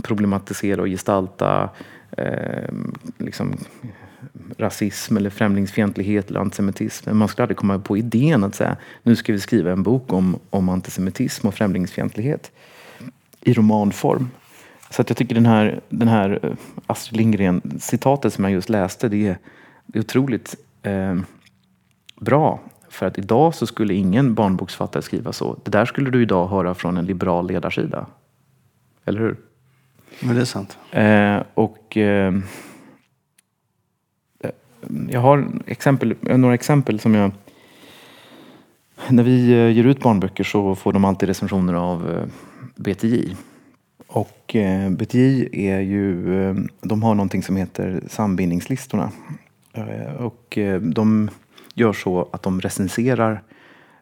[0.03, 1.69] problematisera och gestalta
[2.17, 2.73] eh,
[3.17, 3.57] liksom,
[4.57, 7.09] rasism eller främlingsfientlighet eller antisemitism.
[7.09, 10.13] Men man skulle aldrig komma på idén att säga nu ska vi skriva en bok
[10.13, 12.51] om, om antisemitism och främlingsfientlighet
[13.41, 14.29] i romanform.
[14.89, 16.53] Så att jag tycker den här, den här eh,
[16.87, 19.37] Astrid Lindgren-citatet som jag just läste, det är,
[19.85, 21.19] det är otroligt eh,
[22.21, 22.59] bra.
[22.89, 25.59] För att idag så skulle ingen barnboksfattare skriva så.
[25.63, 28.05] Det där skulle du idag höra från en liberal ledarsida.
[29.05, 29.37] Eller hur?
[30.21, 30.77] Men det är sant.
[30.91, 31.97] Eh, och...
[31.97, 32.33] Eh,
[35.09, 37.31] jag har exempel, några exempel som jag...
[39.09, 42.25] När vi eh, ger ut barnböcker så får de alltid recensioner av eh,
[42.75, 43.35] BTJ.
[44.07, 46.25] Och eh, BTJ är ju,
[46.81, 49.11] de har någonting som heter sambindningslistorna.
[50.19, 51.29] Och de
[51.73, 53.41] gör så att de recenserar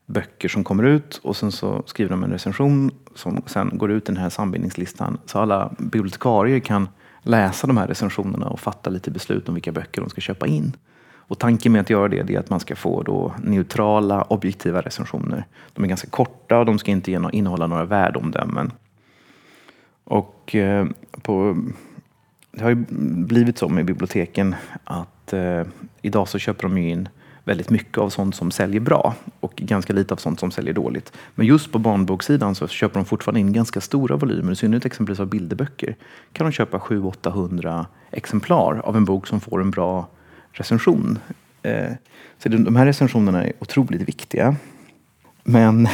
[0.09, 4.09] böcker som kommer ut och sen så skriver de en recension som sen går ut
[4.09, 5.17] i den här sambindningslistan.
[5.25, 6.89] Så alla bibliotekarier kan
[7.21, 10.75] läsa de här recensionerna och fatta lite beslut om vilka böcker de ska köpa in.
[11.11, 15.45] Och tanken med att göra det är att man ska få då neutrala, objektiva recensioner.
[15.73, 18.71] De är ganska korta och de ska inte innehålla några värdeomdömen.
[20.03, 20.87] Och eh,
[21.21, 21.57] på,
[22.51, 22.85] det har ju
[23.25, 25.63] blivit så med biblioteken att eh,
[26.01, 27.09] idag så köper de in
[27.49, 31.13] väldigt mycket av sånt som säljer bra och ganska lite av sånt som säljer dåligt.
[31.35, 35.19] Men just på barnboksidan så köper de fortfarande in ganska stora volymer, i synnerhet exempelvis
[35.19, 35.95] av bilderböcker.
[36.33, 40.07] kan de köpa 700-800 exemplar av en bok som får en bra
[40.51, 41.19] recension.
[41.63, 41.91] Eh,
[42.37, 44.55] så de här recensionerna är otroligt viktiga.
[45.43, 45.87] Men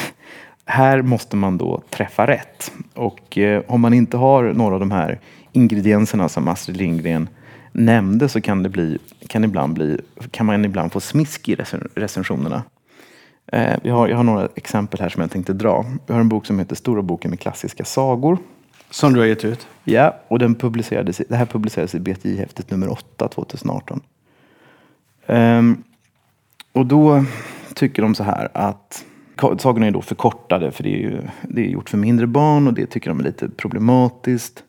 [0.65, 2.71] här måste man då träffa rätt.
[2.93, 5.19] Och eh, om man inte har några av de här
[5.51, 7.27] ingredienserna som Astrid Lindgren
[7.75, 11.55] nämnde så kan det, bli, kan ibland bli, kan man ibland få smisk i
[11.95, 12.63] recensionerna.
[13.47, 15.85] Eh, jag, har, jag har några exempel här som jag tänkte dra.
[16.07, 18.37] Jag har en bok som heter Stora boken med klassiska sagor.
[18.89, 19.67] Som du har gett ut?
[19.83, 24.01] Ja, och den publicerades, det här publicerades i BTI-häftet nummer 8 2018.
[25.27, 25.83] Um,
[26.71, 27.25] och då
[27.73, 29.05] tycker de så här att
[29.57, 32.73] sagorna är då förkortade för det är, ju, det är gjort för mindre barn och
[32.73, 34.63] det tycker de är lite problematiskt.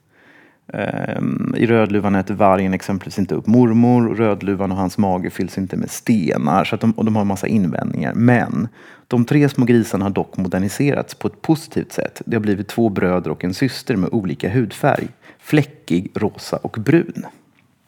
[0.72, 4.08] Ehm, I Rödluvan äter vargen exempelvis inte upp mormor.
[4.08, 6.64] och Rödluvan och hans mage fylls inte med stenar.
[6.64, 8.14] Så att de, och de har en massa invändningar.
[8.14, 8.68] Men
[9.08, 12.22] de tre små grisarna har dock moderniserats på ett positivt sätt.
[12.26, 15.08] Det har blivit två bröder och en syster med olika hudfärg.
[15.38, 17.26] Fläckig, rosa och brun.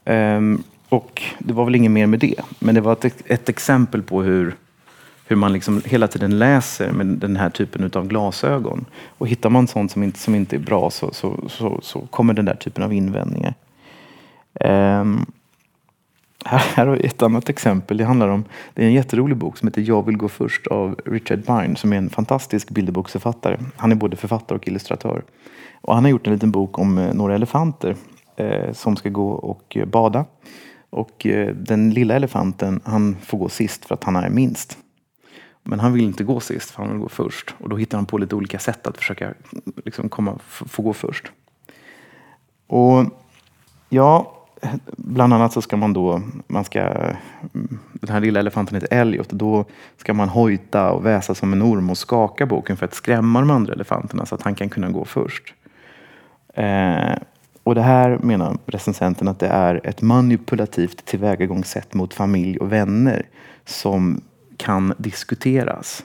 [0.04, 2.40] Ehm, och det var väl inget mer med det.
[2.58, 4.54] Men det var ett, ett exempel på hur,
[5.28, 8.84] hur man liksom hela tiden läser med den här typen av glasögon.
[9.18, 12.34] Och hittar man sånt som inte, som inte är bra så, så, så, så kommer
[12.34, 13.54] den där typen av invändningar.
[14.60, 15.26] Um,
[16.44, 17.96] här, här har vi ett annat exempel.
[17.96, 21.00] Det handlar om, det är en jätterolig bok som heter Jag vill gå först av
[21.04, 23.58] Richard Byrne som är en fantastisk bilderboksförfattare.
[23.76, 25.22] Han är både författare och illustratör.
[25.80, 27.96] Och han har gjort en liten bok om eh, några elefanter
[28.36, 30.24] eh, som ska gå och eh, bada.
[30.90, 34.78] Och eh, den lilla elefanten, han får gå sist för att han är minst.
[35.62, 37.54] Men han vill inte gå sist, för han vill gå först.
[37.58, 39.34] Och då hittar han på lite olika sätt att försöka
[39.84, 41.32] liksom komma, få gå först.
[42.66, 43.04] Och
[43.88, 44.34] ja,
[44.96, 49.28] bland annat så ska man då, man ska, mm, den här lilla elefanten heter Elliot,
[49.28, 49.64] då
[49.96, 53.50] ska man hojta och väsa som en orm och skaka boken för att skrämma de
[53.50, 55.54] andra elefanterna så att han kan kunna gå först.
[56.54, 57.14] Eh,
[57.62, 63.26] och det här menar recensenten att det är ett manipulativt tillvägagångssätt mot familj och vänner
[63.64, 64.20] som
[64.58, 66.04] kan diskuteras.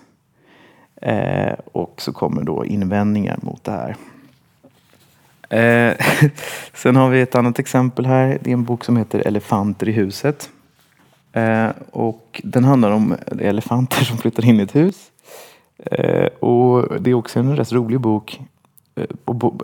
[1.01, 3.95] Eh, och så kommer då invändningar mot det här.
[5.49, 5.95] Eh,
[6.73, 8.37] sen har vi ett annat exempel här.
[8.41, 10.49] Det är en bok som heter Elefanter i huset.
[11.33, 15.11] Eh, och den handlar om elefanter som flyttar in i ett hus.
[15.85, 18.41] Eh, och det är också en rätt rolig bok
[18.95, 19.05] Eh,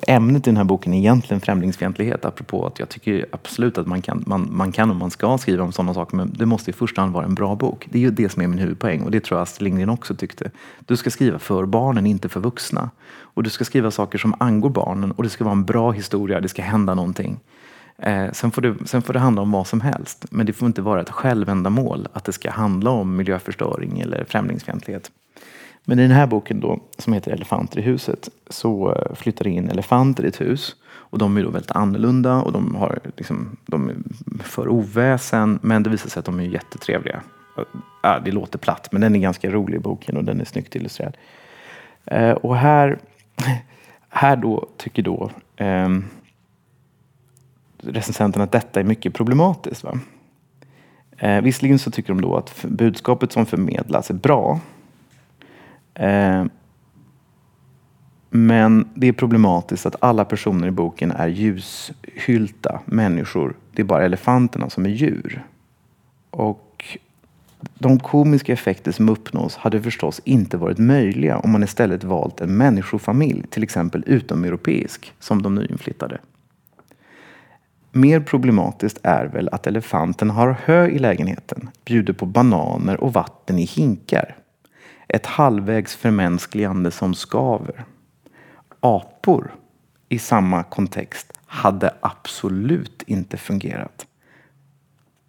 [0.08, 4.02] ämnet i den här boken är egentligen främlingsfientlighet, apropå att jag tycker absolut att man
[4.02, 6.74] kan, man, man kan och man ska skriva om sådana saker, men det måste i
[6.74, 7.88] första hand vara en bra bok.
[7.90, 10.16] Det är ju det som är min huvudpoäng och det tror jag Astrid Lindgren också
[10.16, 10.52] tyckte.
[10.80, 12.90] Du ska skriva för barnen, inte för vuxna.
[13.34, 16.42] Och du ska skriva saker som angår barnen och det ska vara en bra historia,
[16.42, 17.40] det ska hända någonting.
[17.98, 20.66] Eh, sen, får det, sen får det handla om vad som helst, men det får
[20.66, 25.12] inte vara ett självändamål att det ska handla om miljöförstöring eller främlingsfientlighet.
[25.90, 29.50] Men i den här boken då, som heter Elefanter i huset, så eh, flyttar det
[29.50, 30.76] in elefanter i ett hus.
[30.88, 33.96] Och de är då väldigt annorlunda och de, har liksom, de är
[34.44, 35.60] för oväsen.
[35.62, 37.22] Men det visar sig att de är jättetrevliga.
[38.04, 40.76] Ja, det låter platt, men den är ganska rolig i boken och den är snyggt
[40.76, 41.18] illustrerad.
[42.06, 42.98] Eh, och här,
[44.10, 45.90] här då tycker då eh,
[47.78, 49.84] recensenten att detta är mycket problematiskt.
[49.84, 50.00] Va?
[51.18, 54.60] Eh, visserligen så tycker de då att budskapet som förmedlas är bra.
[56.00, 56.46] Eh,
[58.30, 63.56] men det är problematiskt att alla personer i boken är ljushylta människor.
[63.72, 65.46] Det är bara elefanterna som är djur.
[66.30, 66.98] Och
[67.74, 72.58] de komiska effekter som uppnås hade förstås inte varit möjliga om man istället valt en
[72.58, 76.20] människofamilj, till exempel utomeuropeisk, som de nyinflyttade.
[77.92, 83.60] Mer problematiskt är väl att elefanten har hö i lägenheten, bjuder på bananer och vatten
[83.60, 84.36] i hinkar
[85.14, 87.86] ett halvvägs förmänskligande som skaver.
[88.80, 89.52] Apor
[90.10, 94.08] i samma kontext hade absolut inte fungerat.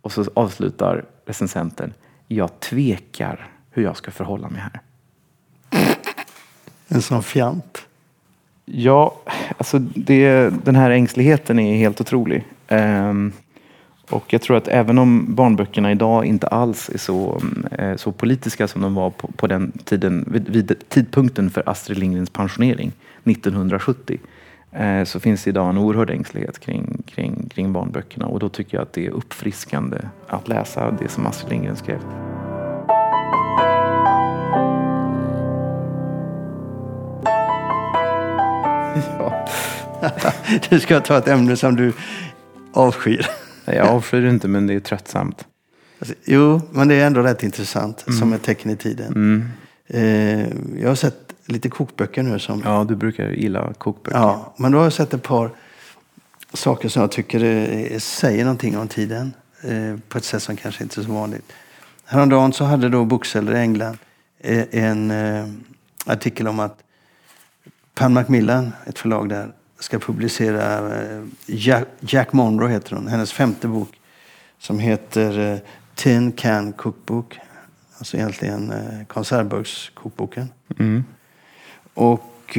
[0.01, 1.95] Och så avslutar recensenten.
[2.27, 4.81] Jag tvekar hur jag ska förhålla mig här.
[6.88, 7.87] En sån fjant.
[8.64, 9.16] Ja,
[9.59, 12.47] alltså det, den här ängsligheten är helt otrolig.
[12.69, 13.33] Ehm,
[14.11, 18.12] och jag tror att även om barnböckerna idag inte alls är så, mm, eh, så
[18.12, 22.92] politiska som de var på, på den tiden, vid, vid tidpunkten för Astrid Lindgrens pensionering
[23.25, 24.18] 1970
[24.73, 28.77] eh, så finns det idag en oerhörd ängslighet kring, kring, kring barnböckerna och då tycker
[28.77, 32.01] jag att det är uppfriskande att läsa det som Astrid Lindgren skrev.
[39.18, 39.46] Ja.
[40.68, 41.92] du ska ta ett ämne som du
[42.73, 43.27] avskyr.
[43.64, 45.44] Jag avskyr inte men det är tröttsamt.
[45.99, 48.18] Alltså, jo, men det är ändå rätt intressant Mm.
[48.18, 49.44] som ett tecken i tiden.
[49.87, 50.40] Eh,
[50.81, 52.62] jag har sett lite kokböcker nu som...
[52.64, 54.18] Ja, du brukar gilla kokböcker.
[54.18, 55.51] Ja, men då har jag sett ett par
[56.55, 59.33] saker som jag tycker eh, säger någonting om tiden.
[59.62, 61.53] Eh, på ett sätt som kanske inte är så vanligt.
[62.05, 63.99] Häromdagen så hade då Bokseller i England
[64.40, 65.46] eh, en eh,
[66.07, 66.79] artikel om att
[67.94, 73.69] Pan Macmillan, ett förlag där, ska publicera eh, Jack, Jack Monroe heter hon, hennes femte
[73.69, 74.01] bok
[74.59, 75.59] som heter eh,
[75.95, 77.38] Tin Can Cookbook.
[77.99, 80.49] Alltså egentligen eh, konservburkskokboken.
[80.79, 81.05] Mm.
[81.95, 82.59] Och,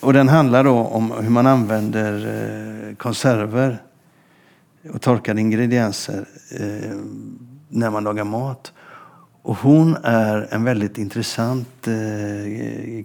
[0.00, 3.82] och den handlar då om hur man använder konserver
[4.92, 6.28] och torkade ingredienser
[7.68, 8.72] när man lagar mat.
[9.42, 11.88] Och hon är en väldigt intressant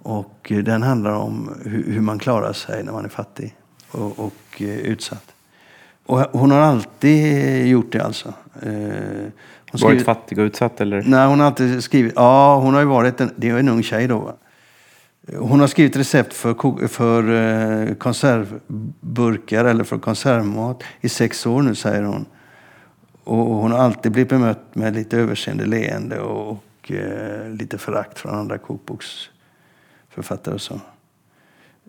[0.02, 3.56] Och eh, den handlar om hur, man klarar sig när man är fattig
[3.92, 5.32] och, och eh, utsatt.
[6.06, 8.34] Och hon har alltid gjort det alltså.
[8.62, 8.72] Eh,
[9.72, 11.04] hon Varit skriver- fattig och utsatt eller?
[11.06, 12.14] Nej, hon har alltid skrivit.
[12.16, 14.20] Ja, hon har ju varit en, det är en ung tjej då.
[14.20, 14.34] Va?
[15.38, 22.04] Hon har skrivit recept för, för konservburkar eller för konservmat i sex år nu, säger
[22.04, 22.26] hon.
[23.26, 28.20] Och hon har alltid blivit bemött med lite överseende leende och, och eh, lite förakt
[28.20, 30.74] från andra kokboksförfattare och så.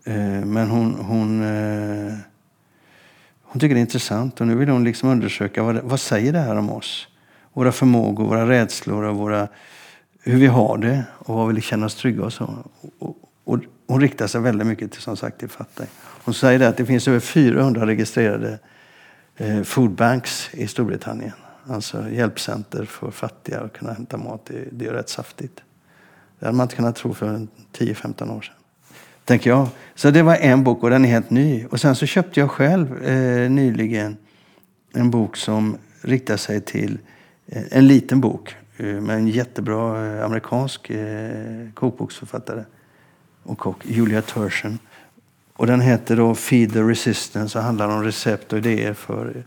[0.05, 2.13] Eh, men hon, hon, eh,
[3.41, 6.39] hon tycker det är intressant och nu vill hon liksom undersöka vad, vad säger det
[6.39, 7.07] här om oss?
[7.53, 9.47] Våra förmågor, våra rädslor och våra,
[10.23, 12.57] hur vi har det och vad vi vill känna oss trygga och så.
[12.99, 15.85] Och, och hon riktar sig väldigt mycket till, som sagt, till fattig.
[15.99, 18.59] Hon säger det att det finns över 400 registrerade
[19.37, 21.33] Eh, foodbanks i Storbritannien.
[21.67, 24.45] Alltså hjälpcenter för fattiga att kunna hämta mat.
[24.45, 25.61] Det, det är rätt saftigt.
[26.39, 27.47] Det hade man inte kunnat tro för
[27.77, 28.53] 10-15 år sedan.
[29.25, 29.67] Tänker jag.
[29.95, 31.65] Så det var en bok och den är helt ny.
[31.65, 34.17] Och sen så köpte jag själv eh, nyligen
[34.93, 36.99] en bok som riktar sig till
[37.47, 42.65] eh, en liten bok eh, med en jättebra eh, amerikansk eh, kokboksförfattare
[43.43, 44.79] och kock, Julia Turshen.
[45.57, 49.41] Och den heter då Feed the Resistance och handlar om recept och idéer för eh,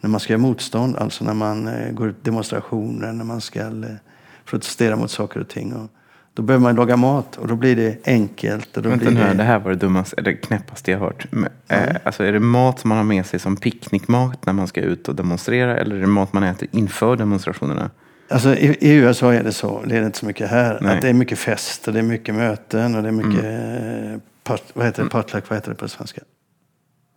[0.00, 3.60] när man ska göra motstånd, alltså när man eh, går ut demonstrationer, när man ska
[3.60, 3.96] eh,
[4.44, 5.72] protestera mot saker och ting.
[5.72, 5.90] Och
[6.34, 8.76] då behöver man laga mat och då blir det enkelt.
[8.76, 9.34] Och då Vänta blir nu, det...
[9.34, 11.26] det här var det dummaste, eller knäppaste jag hört.
[11.30, 14.66] Men, eh, alltså är det mat som man har med sig som picknickmat när man
[14.66, 15.78] ska ut och demonstrera?
[15.78, 17.90] Eller är det mat man äter inför demonstrationerna?
[18.28, 20.78] Alltså, i, I USA är det så, det är inte så mycket här.
[20.80, 20.94] Nej.
[20.94, 24.20] Att det är mycket fest och det är mycket möten och det är mycket mm.
[24.42, 26.20] Part, vad heter det, potluck, vad heter det på svenska?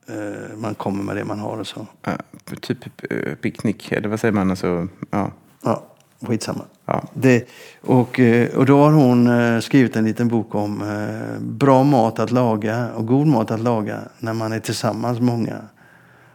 [0.07, 1.87] Eh, man kommer med det man har och så.
[2.03, 2.13] Eh,
[2.61, 2.77] typ
[3.09, 4.49] eh, picknick, eller vad säger man?
[4.49, 5.31] Alltså, ja.
[5.63, 5.83] Ja,
[6.21, 6.63] skitsamma.
[6.85, 7.03] Ja.
[7.13, 7.47] Det,
[7.81, 10.83] och, eh, och då har hon skrivit en liten bok om
[11.39, 15.61] bra mat att laga och god mat att laga när man är tillsammans många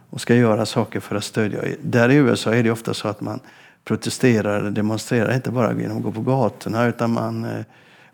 [0.09, 1.59] och ska göra saker för att stödja.
[1.81, 3.39] Där i USA är det ofta så att man
[3.83, 7.63] protesterar demonstrerar inte bara genom att gå på gatorna utan man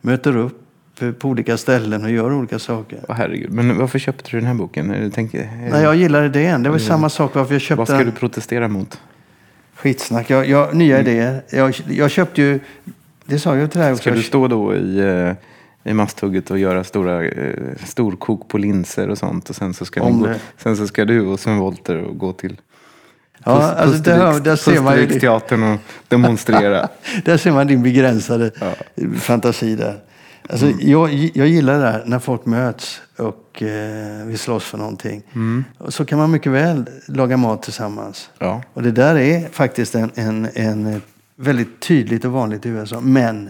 [0.02, 0.67] möter upp
[1.20, 3.00] på olika ställen och gör olika saker.
[3.08, 3.52] Åh, herregud.
[3.52, 5.12] Men varför köpte du den här boken?
[5.16, 6.58] Tänk, Nej, jag gillade det.
[6.58, 8.06] Det var samma sak varför jag köpte vad ska den.
[8.06, 9.00] du protestera mot?
[9.76, 10.30] Skitsnack.
[10.30, 11.42] Jag, jag, nya idéer.
[11.50, 12.60] Jag, jag köpte ju...
[13.26, 14.02] Det sa jag till dig också.
[14.02, 17.54] Ska du stå då i, eh, i masthugget och göra stora eh,
[17.86, 19.50] storkok på linser och sånt?
[19.50, 22.58] Och sen så ska, gå, sen så ska du och Sven Wollter och gå till
[23.44, 26.88] Ja, alltså där, där, ser man ju, Pusterviksteatern och demonstrera.
[27.26, 28.74] där ser man din begränsade Ja.
[29.20, 30.00] fantasi där.
[30.50, 35.24] Alltså, jag, jag gillar det där när folk möts och eh, vi slåss för någonting.
[35.78, 38.30] Och så kan man mycket väl laga mat tillsammans.
[38.40, 38.62] ja.
[38.74, 41.02] Och det där är faktiskt en, en, en
[41.36, 43.00] väldigt tydligt och vanligt i USA.
[43.02, 43.50] Men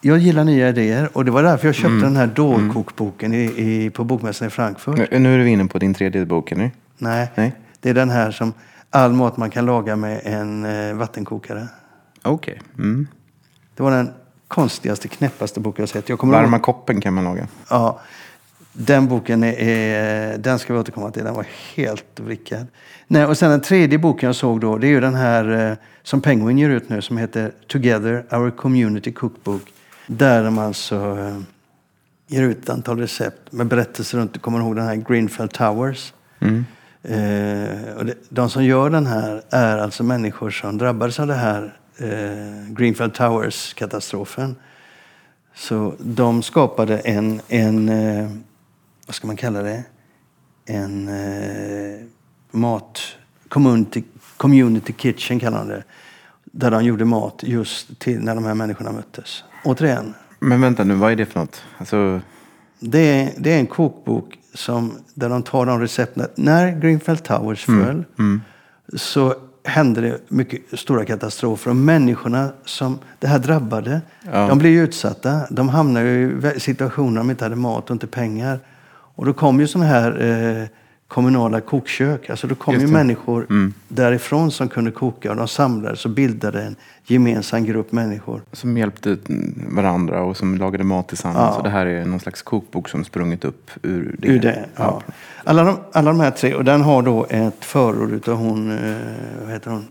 [0.00, 3.90] jag gillar nya idéer och det var därför jag köpte den här dårkokboken i, i,
[3.90, 5.10] på bokmässan i Frankfurt.
[5.10, 6.70] Nu, nu är vi inne på din tredje bok, eller?
[6.98, 7.52] Nej, Nej.
[7.80, 8.52] det är den här som
[8.90, 11.68] all mat man kan laga med en eh, vattenkokare.
[12.22, 12.60] Okej.
[12.78, 13.06] Mm.
[13.76, 14.10] Det var den
[14.48, 16.08] konstigaste, knäppaste bok jag sett.
[16.08, 17.48] Jag kommer Varma ihåg, koppen kan man laga.
[17.70, 18.00] ja,
[18.72, 21.24] Den boken är, är, den ska vi återkomma till.
[21.24, 22.66] Den var helt vrickad.
[23.06, 25.76] Nej, och sen den tredje boken jag såg då, det är ju den här eh,
[26.02, 29.62] som Penguin ger ut nu som heter Together, Our Community Cookbook.
[30.06, 31.38] Där de alltså eh,
[32.26, 36.12] ger ut ett antal recept med berättelser runt, kommer ihåg den här Greenfell Towers?
[36.40, 36.64] Mm.
[37.02, 41.34] Eh, och det, de som gör den här är alltså människor som drabbades av det
[41.34, 44.56] här eh, Greenfell Towers-katastrofen.
[45.54, 48.30] Så de skapade en, en eh,
[49.06, 49.84] vad ska man kalla det?
[50.66, 52.00] En eh,
[52.50, 53.00] mat...
[53.48, 54.02] Community,
[54.36, 55.84] community kitchen kallar de det.
[56.44, 59.44] Där de gjorde mat just till när de här människorna möttes.
[59.64, 61.62] Återigen, Men vänta nu, vad är det för något?
[61.78, 62.20] Alltså,
[62.80, 66.26] det är, det är en kokbok som, där de tar de recepten.
[66.34, 68.04] När Greenfell Towers föll
[68.96, 69.34] så
[69.64, 71.70] hände det mycket stora katastrofer.
[71.70, 74.00] Och människorna som det här drabbade,
[74.32, 74.46] Ja.
[74.48, 75.40] de blev utsatta.
[75.50, 76.08] De hamnade
[76.56, 78.60] i situationer där de inte hade mat och inte pengar.
[79.16, 80.66] Och då kom ju sådana här eh,
[81.08, 82.30] kommunala kokkök.
[82.30, 83.46] Alltså då kom ju människor
[83.88, 85.30] därifrån som kunde koka.
[85.30, 86.76] Och de samlades och bildade en
[87.06, 88.42] gemensam grupp människor.
[88.52, 89.18] som hjälpte
[89.68, 91.50] varandra och som lagade mat tillsammans.
[91.52, 91.56] Ja.
[91.56, 94.28] Och det här är någon slags kokbok som sprungit upp ur det.
[94.28, 95.02] Ur det, ja.
[95.44, 98.96] Alla, de, alla de här tre, och den har då ett förord utav hon, eh,
[99.42, 99.86] vad heter hon,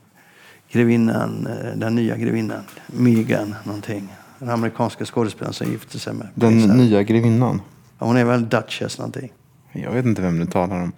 [0.72, 4.16] grevinnan, eh, den nya grevinnan, Megan någonting.
[4.40, 7.62] Den amerikanska skådespelaren som gifte sig med Den nya grevinnan.
[8.00, 9.32] Ja, Hon är väl Duchess någonting.
[9.74, 10.92] Jag vet inte vem du talar om.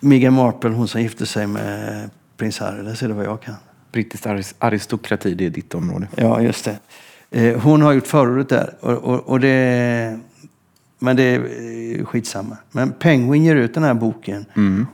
[0.00, 2.82] Meghan Markle, hon som gifte sig med prins Harry.
[2.82, 3.54] Där ser du vad jag kan.
[3.92, 6.08] Brittisk aris- aristokrati, det är ditt område.
[6.16, 6.78] Ja, just det.
[7.30, 8.74] Eh, hon har gjort förordet där.
[8.80, 10.20] Och, och, och det,
[10.98, 11.40] men det är
[11.98, 12.56] eh, skitsamma.
[12.70, 14.46] Men Penguin ger ut den här boken.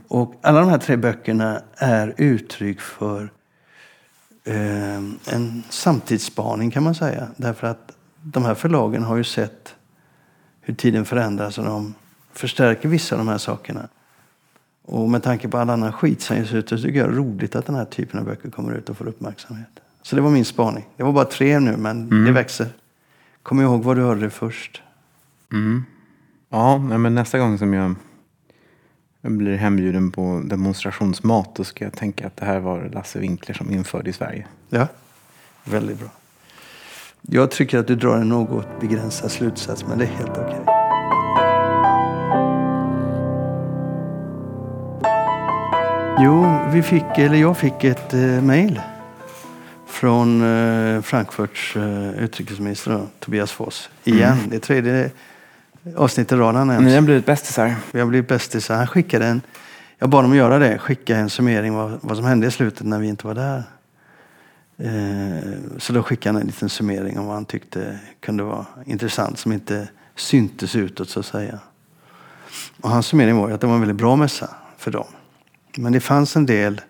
[0.09, 3.31] Och alla de här tre böckerna är uttryck för
[4.45, 4.97] eh,
[5.35, 7.29] en samtidsspaning kan man säga.
[7.37, 7.93] Därför att
[8.23, 9.75] de här förlagen har ju sett
[10.61, 11.95] hur tiden förändras och de
[12.39, 13.89] förstärker vissa av de här sakerna.
[14.82, 17.16] Och med tanke på all annan skit som ges ut så tycker jag det är
[17.16, 19.68] roligt att den här typen av böcker kommer ut och får uppmärksamhet.
[20.03, 20.89] Så det var min spaning.
[20.97, 22.66] Det var bara tre nu, men det växer.
[23.43, 24.82] Kom ihåg vad du hörde det först.
[26.51, 27.95] Ja, nej, men nästa gång som jag
[29.22, 33.70] blir hembjuden på demonstrationsmat då ska jag tänka att det här var Lasse Winkler som
[33.70, 34.47] införde i Sverige.
[34.68, 34.89] Ja,
[35.64, 36.09] väldigt bra.
[37.22, 40.78] Jag tycker att du drar en något begränsad slutsats, men det är helt okej.
[46.21, 48.81] Jo, vi fick, eller jag fick ett eh, mejl
[49.87, 53.91] från eh, Frankfurts eh, utrikesminister Tobias Foss.
[54.05, 55.11] Igen, det är tredje
[55.97, 56.85] avsnittet i rad han nämns.
[56.85, 57.75] Ni har blivit bästisar.
[57.93, 58.77] Vi har blivit bästisar.
[58.77, 59.41] Han skickade en,
[59.99, 62.99] jag bad honom göra det, skicka en summering vad, vad som hände i slutet när
[62.99, 63.62] vi inte var där.
[64.79, 69.39] Eh, så då skickade han en liten summering om vad han tyckte kunde vara intressant
[69.39, 71.59] som inte syntes utåt så att säga.
[72.81, 75.07] Och hans summering var att det var en väldigt bra mässa för dem.
[75.81, 76.81] Men det fanns en del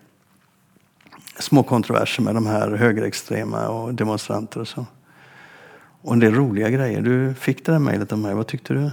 [1.38, 4.86] små kontroverser med de här högerextrema och demonstranter och så.
[6.02, 7.00] Och en del roliga grejer.
[7.00, 8.34] Du fick det där mejlet av mig.
[8.34, 8.90] Vad tyckte du?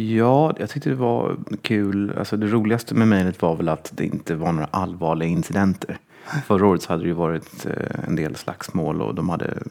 [0.00, 2.12] Ja, jag tyckte det var kul.
[2.18, 5.98] Alltså det roligaste med mejlet var väl att det inte var några allvarliga incidenter.
[6.46, 9.62] Förra året så hade det ju varit eh, en del slagsmål och de hade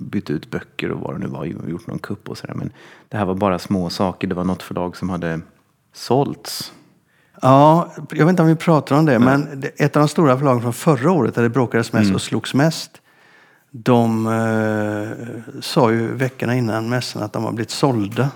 [0.00, 2.54] bytt ut böcker och vad det nu var, gjort någon kupp och sådär.
[2.54, 2.70] Men
[3.08, 4.28] det här var bara små saker.
[4.28, 5.40] Det var något förlag som hade
[5.92, 6.72] sålts.
[7.42, 10.38] Ja, jag vet inte om vi pratar om det, men det- ett av de stora
[10.38, 12.90] förlagen från förra året där det bråkades mest och slogs mest.
[13.70, 18.30] De eh, sa ju veckorna innan mässan att de har blivit sålda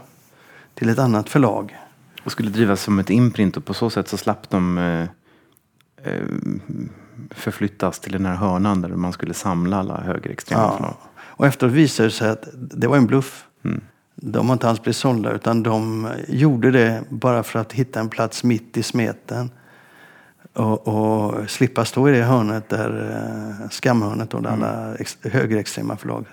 [0.75, 1.77] till ett annat förlag.
[2.25, 5.03] Och skulle drivas som ett imprint och på så sätt så slapp de eh,
[6.13, 6.23] eh,
[7.31, 10.95] förflyttas till den här hörnan där man skulle samla alla högerextrema förlag.
[11.03, 11.09] Ja.
[11.21, 13.45] Och efteråt visade det sig att det var en bluff.
[14.15, 18.09] De har inte alls blivit sålda utan de gjorde det bara för att hitta en
[18.09, 19.51] plats mitt i smeten.
[20.53, 23.11] Och, och slippa stå i det hörnet där
[23.63, 26.27] eh, skamhörnet då, där alla ex, högerextrema förlag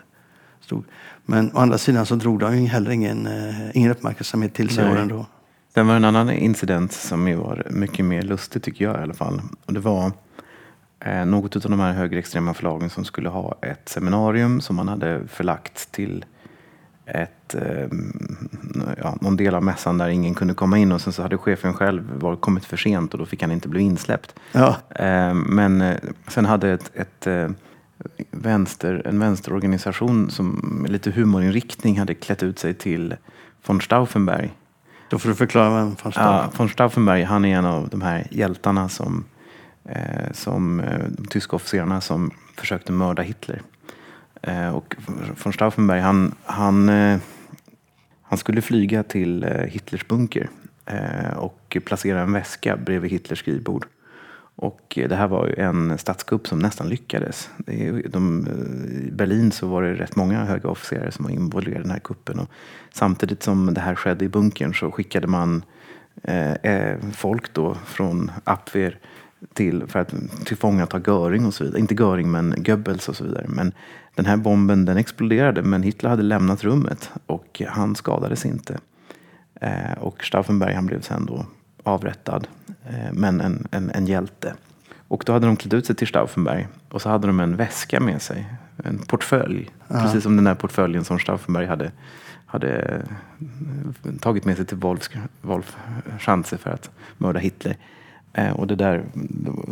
[0.62, 0.84] stod.
[1.26, 4.92] Men å andra sidan så drog de ju heller ingen, eh, ingen uppmärksamhet till sig
[4.92, 5.26] åren då.
[5.74, 9.42] Sen var en annan incident som var mycket mer lustig tycker jag i alla fall.
[9.66, 10.12] Och det var
[11.00, 15.28] eh, något av de här högerextrema förlagen som skulle ha ett seminarium som man hade
[15.28, 16.26] förlagt till
[17.10, 17.88] ett, eh,
[18.98, 21.74] ja, någon del av mässan där ingen kunde komma in och sen så hade chefen
[21.74, 24.36] själv var, kommit för sent och då fick han inte bli insläppt.
[24.52, 24.76] Ja.
[24.90, 25.98] Eh, men eh,
[26.28, 27.50] sen hade ett, ett eh,
[28.32, 33.16] vänster, en vänsterorganisation som med lite humorinriktning hade klätt ut sig till
[33.66, 34.54] von Stauffenberg.
[35.10, 38.02] Då får du förklara vem van Staden Ja, von Stauffenberg, han är en av de
[38.02, 39.26] här hjältarna som,
[39.86, 43.62] eh, som de tyska officerarna som försökte mörda Hitler.
[44.42, 44.96] Eh, och
[45.44, 47.20] von Stauffenberg, han, han, eh,
[48.22, 50.50] Han skulle flyga till eh, Hitlers bunker
[51.36, 53.86] och placera en väska bredvid Hitlers skrivbord.
[54.56, 57.50] Och det här var ju en statskupp som nästan lyckades.
[58.06, 58.48] De,
[59.08, 62.00] I Berlin så var det rätt många höga officerare som var involverade i den här
[62.00, 62.40] kuppen.
[62.40, 62.50] Och
[62.92, 65.64] samtidigt som det här skedde i bunkern så skickade man
[66.24, 69.00] eh, folk då från Abwehr
[69.54, 70.14] till, för att
[70.46, 71.80] tillfångata Göring och så vidare.
[71.80, 73.46] Inte Göring men Goebbels och så vidare.
[73.48, 73.72] Men
[74.16, 78.80] den här bomben den exploderade men Hitler hade lämnat rummet och han skadades inte.
[79.62, 81.46] Eh, och Stauffenberg han blev sen då
[81.84, 82.48] avrättad.
[82.90, 84.54] Eh, men en, en, en hjälte.
[85.08, 88.00] Och då hade de klätt ut sig till Stauffenberg och så hade de en väska
[88.00, 88.54] med sig.
[88.84, 89.70] En portfölj.
[89.88, 90.02] Ja.
[90.02, 91.92] Precis som den där portföljen som Stauffenberg hade,
[92.46, 93.02] hade
[94.20, 95.10] tagit med sig till Wolf,
[95.42, 95.78] Wolf
[96.20, 97.78] Schanze för att mörda Hitler.
[98.34, 99.04] Eh, och det där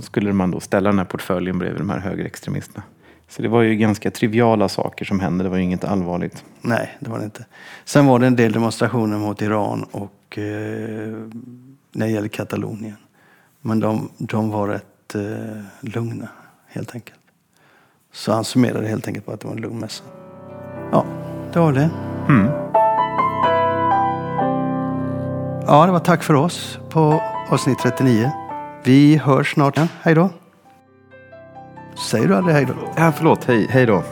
[0.01, 2.83] skulle man då ställa den här portföljen bredvid de här högerextremisterna.
[3.29, 5.43] Så det var ju ganska triviala saker som hände.
[5.43, 6.43] Det var ju inget allvarligt.
[6.61, 7.45] Nej, det var det inte.
[7.85, 10.43] Sen var det en del demonstrationer mot Iran och eh,
[11.91, 12.97] när det gäller Katalonien.
[13.61, 16.27] Men de, de var rätt eh, lugna,
[16.67, 17.19] helt enkelt.
[18.13, 20.03] Så han summerade helt enkelt på att det var en lugn mässa.
[20.91, 21.05] Ja,
[21.53, 21.89] det var det.
[22.29, 22.47] Mm.
[25.67, 28.31] Ja, det var tack för oss på avsnitt 39.
[28.87, 30.29] Vi hörs snart Ja, Hej då.
[32.09, 32.93] Säger du aldrig hej då?
[32.95, 33.45] Ja, förlåt.
[33.45, 34.03] Hej, hej då.